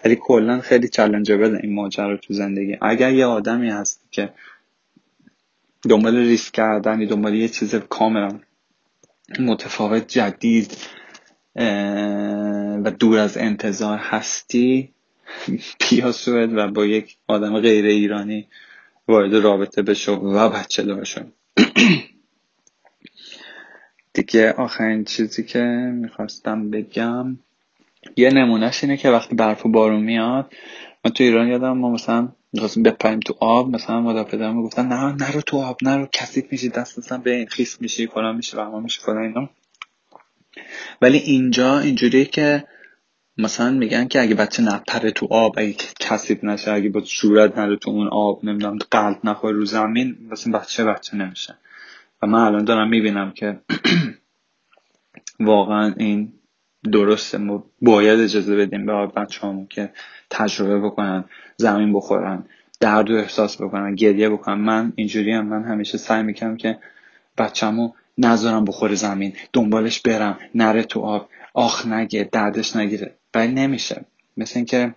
ولی 0.04 0.16
کلا 0.16 0.60
خیلی 0.60 0.88
بده 1.36 1.60
این 1.62 1.74
ماجرا 1.74 2.16
تو 2.16 2.34
زندگی. 2.34 2.78
اگر 2.82 3.12
یه 3.12 3.26
آدمی 3.26 3.70
هست 3.70 4.02
که 4.10 4.32
دنبال 5.88 6.16
ریسک 6.16 6.52
کردن 6.52 7.04
دنبال 7.04 7.34
یه 7.34 7.48
چیز 7.48 7.74
کاملا 7.74 8.40
متفاوت 9.38 10.08
جدید 10.08 10.76
و 12.84 12.92
دور 12.98 13.18
از 13.18 13.36
انتظار 13.36 13.98
هستی 13.98 14.94
بیا 15.90 16.12
سوئد 16.12 16.50
و 16.56 16.68
با 16.68 16.86
یک 16.86 17.16
آدم 17.28 17.60
غیر 17.60 17.84
ایرانی 17.84 18.48
وارد 19.08 19.34
رابطه 19.34 19.82
بشو 19.82 20.12
و 20.12 20.48
بچه 20.48 20.82
دار 20.82 21.04
شو 21.04 21.20
دیگه 24.12 24.52
آخرین 24.52 25.04
چیزی 25.04 25.44
که 25.44 25.60
می‌خواستم 25.94 26.70
بگم 26.70 27.38
یه 28.16 28.30
نمونهش 28.30 28.84
اینه 28.84 28.96
که 28.96 29.10
وقتی 29.10 29.34
برف 29.34 29.66
و 29.66 29.68
بارون 29.68 30.00
میاد 30.00 30.52
من 31.04 31.10
تو 31.10 31.24
ایران 31.24 31.48
یادم 31.48 31.78
ما 31.78 31.90
مثلا 31.90 32.28
می‌خواستیم 32.52 32.82
بپریم 32.82 33.20
تو 33.20 33.34
آب 33.40 33.70
مثلا 33.70 34.00
مدافع 34.00 34.50
می‌گفتن 34.50 34.86
نه 34.86 35.12
نرو 35.12 35.40
تو 35.40 35.58
آب 35.58 35.78
نرو 35.82 36.06
کثیف 36.12 36.44
میشی 36.52 36.68
دست 36.68 36.98
مثلا 36.98 37.18
به 37.18 37.34
این 37.34 37.46
خیس 37.46 37.80
میشی 37.80 38.06
فلان 38.06 38.36
میشه 38.36 38.60
و 38.60 38.80
میشه 38.80 39.00
فلان 39.00 39.22
اینا. 39.22 39.50
ولی 41.02 41.18
اینجا 41.18 41.78
اینجوریه 41.78 42.24
که 42.24 42.64
مثلا 43.40 43.70
میگن 43.70 44.08
که 44.08 44.20
اگه 44.20 44.34
بچه 44.34 44.62
نپره 44.62 45.10
تو 45.10 45.26
آب 45.30 45.54
اگه 45.58 45.74
کثیف 46.00 46.44
نشه 46.44 46.72
اگه 46.72 46.88
با 46.88 47.00
صورت 47.04 47.58
نره 47.58 47.76
تو 47.76 47.90
اون 47.90 48.08
آب 48.08 48.44
نمی‌دونم 48.44 48.78
قلب 48.90 49.18
نخوره 49.24 49.56
رو 49.56 49.64
زمین 49.64 50.16
مثلا 50.30 50.58
بچه 50.58 50.84
بچه 50.84 51.16
نمیشه. 51.16 51.54
و 52.22 52.26
من 52.26 52.38
الان 52.38 52.64
دارم 52.64 52.88
می‌بینم 52.88 53.30
که 53.30 53.60
واقعا 55.40 55.94
این 55.96 56.32
درسته. 56.92 57.38
ما 57.38 57.64
باید 57.82 58.20
اجازه 58.20 58.56
بدیم 58.56 58.86
به 58.86 59.06
بچه 59.06 59.66
که 59.70 59.92
تجربه 60.30 60.80
بکنن 60.80 61.24
زمین 61.56 61.92
بخورن 61.92 62.44
درد 62.80 63.10
و 63.10 63.14
احساس 63.14 63.62
بکنن 63.62 63.94
گریه 63.94 64.28
بکنن. 64.28 64.58
من 64.58 64.92
اینجوری 64.96 65.32
هم 65.32 65.46
من 65.46 65.64
همیشه 65.64 65.98
سعی 65.98 66.22
می‌کنم 66.22 66.56
که 66.56 66.78
بچه‌مو 67.38 67.92
نذارم 68.18 68.64
بخوره 68.64 68.94
زمین 68.94 69.32
دنبالش 69.52 70.00
برم 70.00 70.38
نره 70.54 70.82
تو 70.82 71.00
آب 71.00 71.28
آخ 71.54 71.86
نگه 71.86 72.28
دردش 72.32 72.76
نگیره. 72.76 73.19
ولی 73.34 73.52
نمیشه. 73.52 74.04
مثل 74.36 74.52
اینکه 74.58 74.94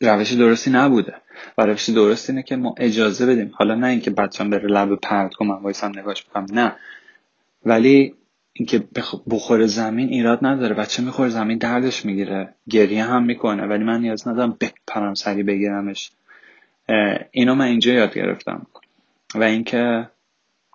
روش 0.00 0.32
درستی 0.32 0.70
نبوده. 0.70 1.14
و 1.58 1.66
روش 1.66 1.90
درست 1.90 2.30
اینه 2.30 2.42
که 2.42 2.56
ما 2.56 2.74
اجازه 2.78 3.26
بدیم. 3.26 3.52
حالا 3.54 3.74
نه 3.74 3.86
اینکه 3.86 4.10
بچم 4.10 4.50
بره 4.50 4.68
لب 4.68 4.94
پرد 4.94 5.34
کنم 5.34 5.62
وایسم 5.62 5.98
نگاش 5.98 6.24
بکنم. 6.24 6.46
نه. 6.52 6.76
ولی 7.64 8.14
اینکه 8.52 8.84
بخوره 9.30 9.66
زمین 9.66 10.08
ایراد 10.08 10.38
نداره. 10.42 10.74
بچه 10.74 11.02
می‌خوره 11.02 11.28
زمین 11.28 11.58
دردش 11.58 12.04
می‌گیره. 12.04 12.54
گریه 12.70 13.04
هم 13.04 13.24
می‌کنه. 13.24 13.66
ولی 13.66 13.84
من 13.84 14.00
نیاز 14.00 14.28
ندارم 14.28 14.56
بپرم 14.60 15.14
سری 15.14 15.42
بگیرمش. 15.42 16.10
اینو 17.30 17.54
من 17.54 17.64
اینجا 17.64 17.92
یاد 17.92 18.14
گرفتم. 18.14 18.66
و 19.34 19.42
اینکه 19.42 20.10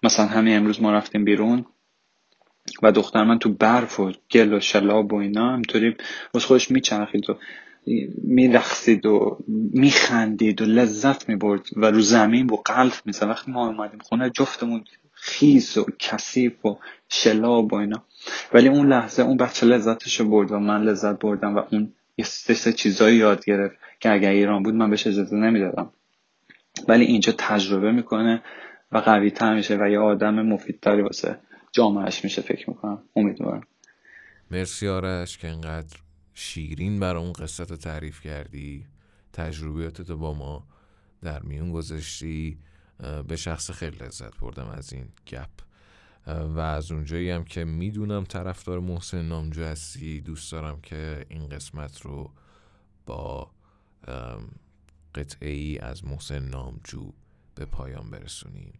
مثلا 0.03 0.25
همین 0.25 0.57
امروز 0.57 0.81
ما 0.81 0.93
رفتیم 0.93 1.25
بیرون. 1.25 1.65
و 2.83 2.91
دختر 2.91 3.23
من 3.23 3.39
تو 3.39 3.53
برف 3.53 3.99
و 3.99 4.11
گل 4.31 4.53
و 4.53 4.59
شلاب 4.59 5.13
و 5.13 5.15
اینا 5.15 5.53
همطوری 5.53 5.95
از 6.35 6.45
خودش 6.45 6.71
میچرخید 6.71 7.29
و 7.29 7.37
میرخصید 8.23 9.05
و 9.05 9.37
میخندید 9.73 10.61
و 10.61 10.65
لذت 10.65 11.29
می‌برد 11.29 11.61
و 11.75 11.85
رو 11.85 12.01
زمین 12.01 12.49
و 12.49 12.55
قلب 12.55 12.93
می‌زد. 13.05 13.23
وقتی 13.23 13.51
ما 13.51 13.67
اومدیم 13.67 13.99
خونه 13.99 14.29
جفتمون 14.29 14.83
خیس 15.13 15.77
و 15.77 15.85
کثیف 15.99 16.65
و 16.65 16.77
شلاب 17.09 17.73
و 17.73 17.75
اینا. 17.75 18.03
ولی 18.53 18.67
اون 18.67 18.87
لحظه 18.87 19.23
اون 19.23 19.37
بچه 19.37 19.65
لذتش 19.65 20.21
برد 20.21 20.51
و 20.51 20.59
من 20.59 20.83
لذت 20.83 21.19
بردم 21.19 21.55
و 21.55 21.61
اون 21.71 21.93
یه 22.17 22.25
سه 22.25 22.73
چیزایی 22.73 23.17
یاد 23.17 23.45
گرفت 23.45 23.75
که 23.99 24.11
اگر 24.11 24.29
ایران 24.29 24.63
بود 24.63 24.73
من 24.73 24.89
بهش 24.89 25.07
اجازه 25.07 25.35
نمی‌دادم. 25.35 25.89
ولی 26.87 27.05
اینجا 27.05 27.33
تجربه 27.37 27.91
می‌کنه 27.91 28.41
و 28.91 28.97
قوی 28.97 29.31
تر 29.31 29.55
میشه 29.55 29.77
و 29.81 29.89
یه 29.89 29.99
آدم 29.99 30.41
مفیدتری 30.41 31.01
واسه 31.01 31.39
جامعهش 31.71 32.23
میشه 32.23 32.41
فکر 32.41 32.69
می‌کنم. 32.69 33.03
امیدوارم. 33.15 33.61
مرسی 34.51 34.87
آرش 34.87 35.37
که 35.37 35.47
اینقدر 35.47 35.97
شیرین 36.33 36.99
برای 36.99 37.23
اون 37.23 37.33
قصت 37.33 37.73
تعریف 37.73 38.21
کردی. 38.21 38.87
تجربیاتتو 39.33 40.17
با 40.17 40.33
ما 40.33 40.67
در 41.21 41.41
میون 41.41 41.71
گذاشتی. 41.71 42.59
به 43.27 43.35
شخص 43.35 43.71
خیلی 43.71 43.97
لذت 43.97 44.37
بردم 44.37 44.67
از 44.67 44.93
این 44.93 45.09
گپ. 45.27 45.49
و 46.27 46.59
از 46.59 46.91
اونجایی 46.91 47.29
هم 47.29 47.43
که 47.43 47.65
می‌دونم 47.65 48.23
طرفدار 48.23 48.79
محسن 48.79 49.21
نامجو 49.21 49.63
هستی. 49.63 50.21
دوست 50.21 50.51
دارم 50.51 50.81
که 50.81 51.25
این 51.29 51.49
قسمت 51.49 52.01
رو 52.01 52.31
با 53.05 53.51
قطعه 55.15 55.49
ای 55.49 55.77
از 55.77 56.05
محسن 56.05 56.39
نامجو 56.39 57.11
به 57.55 57.65
پایان 57.65 58.09
برسونیم. 58.09 58.73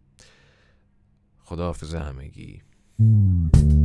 خداحافظ 1.44 1.96
همگی. 1.96 2.62
Mm. 3.02 3.79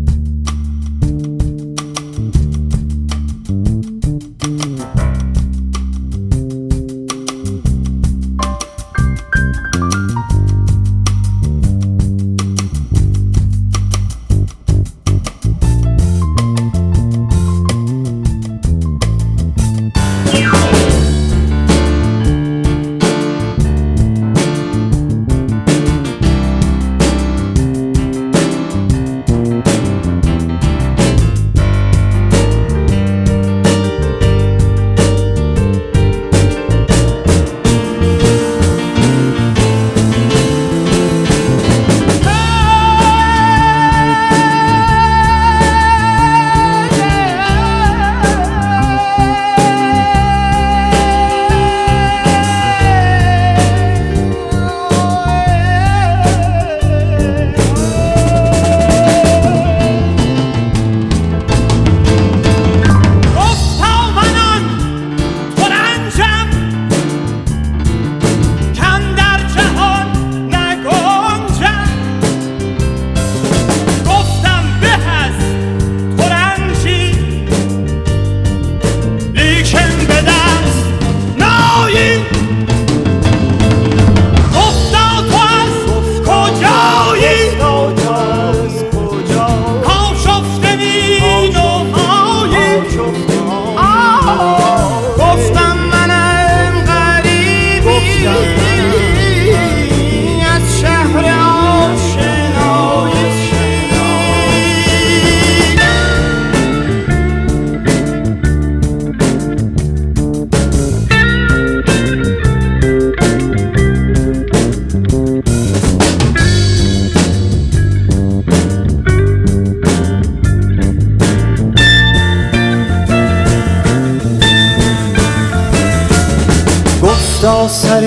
سر 127.68 128.00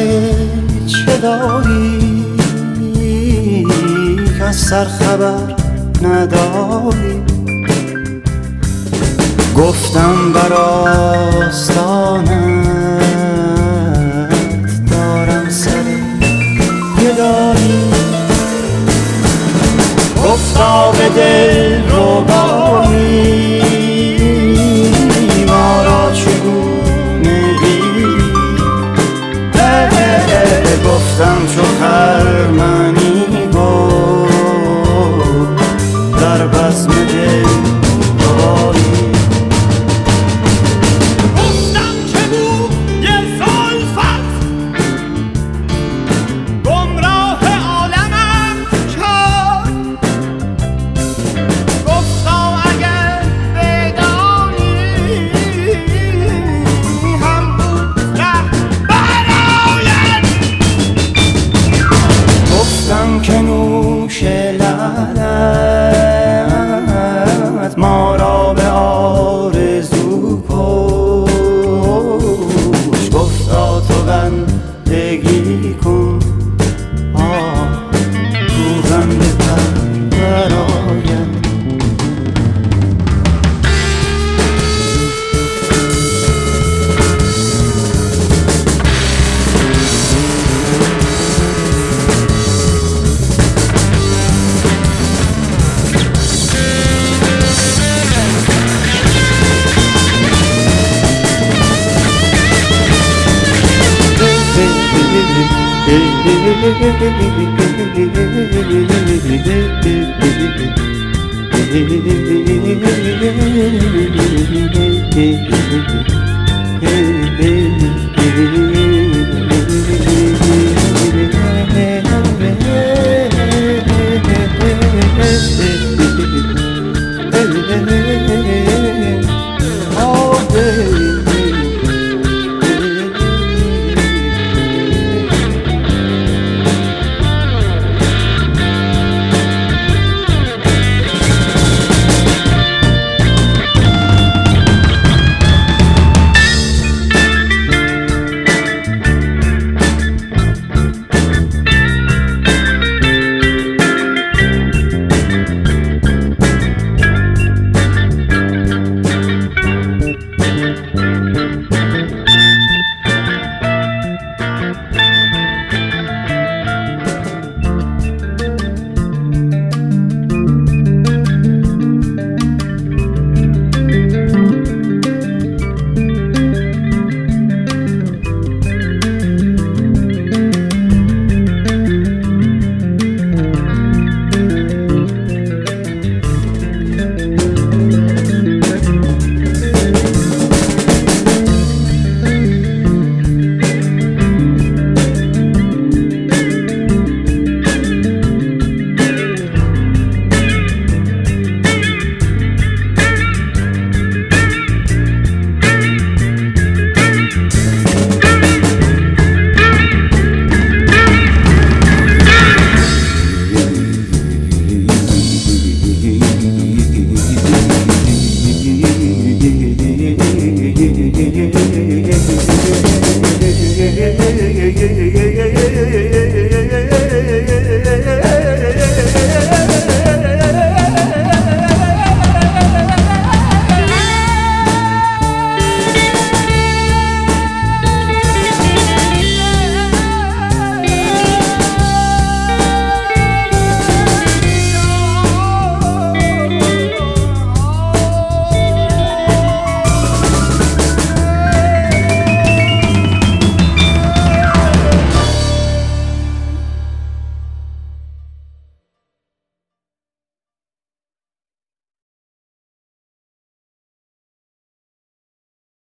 چه 0.87 1.17
داری؟ 1.17 2.07
از 4.41 4.55
سر 4.55 4.85
خبر 4.85 5.55
نداری. 6.01 7.21
گفتم 9.57 10.33
بر 10.33 10.53
آستانت 10.53 11.81
دارم 14.91 15.49
سر 15.49 15.83
گدایی 17.01 17.81
گفتا 20.25 20.91
به 20.91 21.09
دل 21.09 21.81
ربایی 21.91 22.66
Sen 31.17 31.47
çok 31.55 31.65
her 31.81 32.47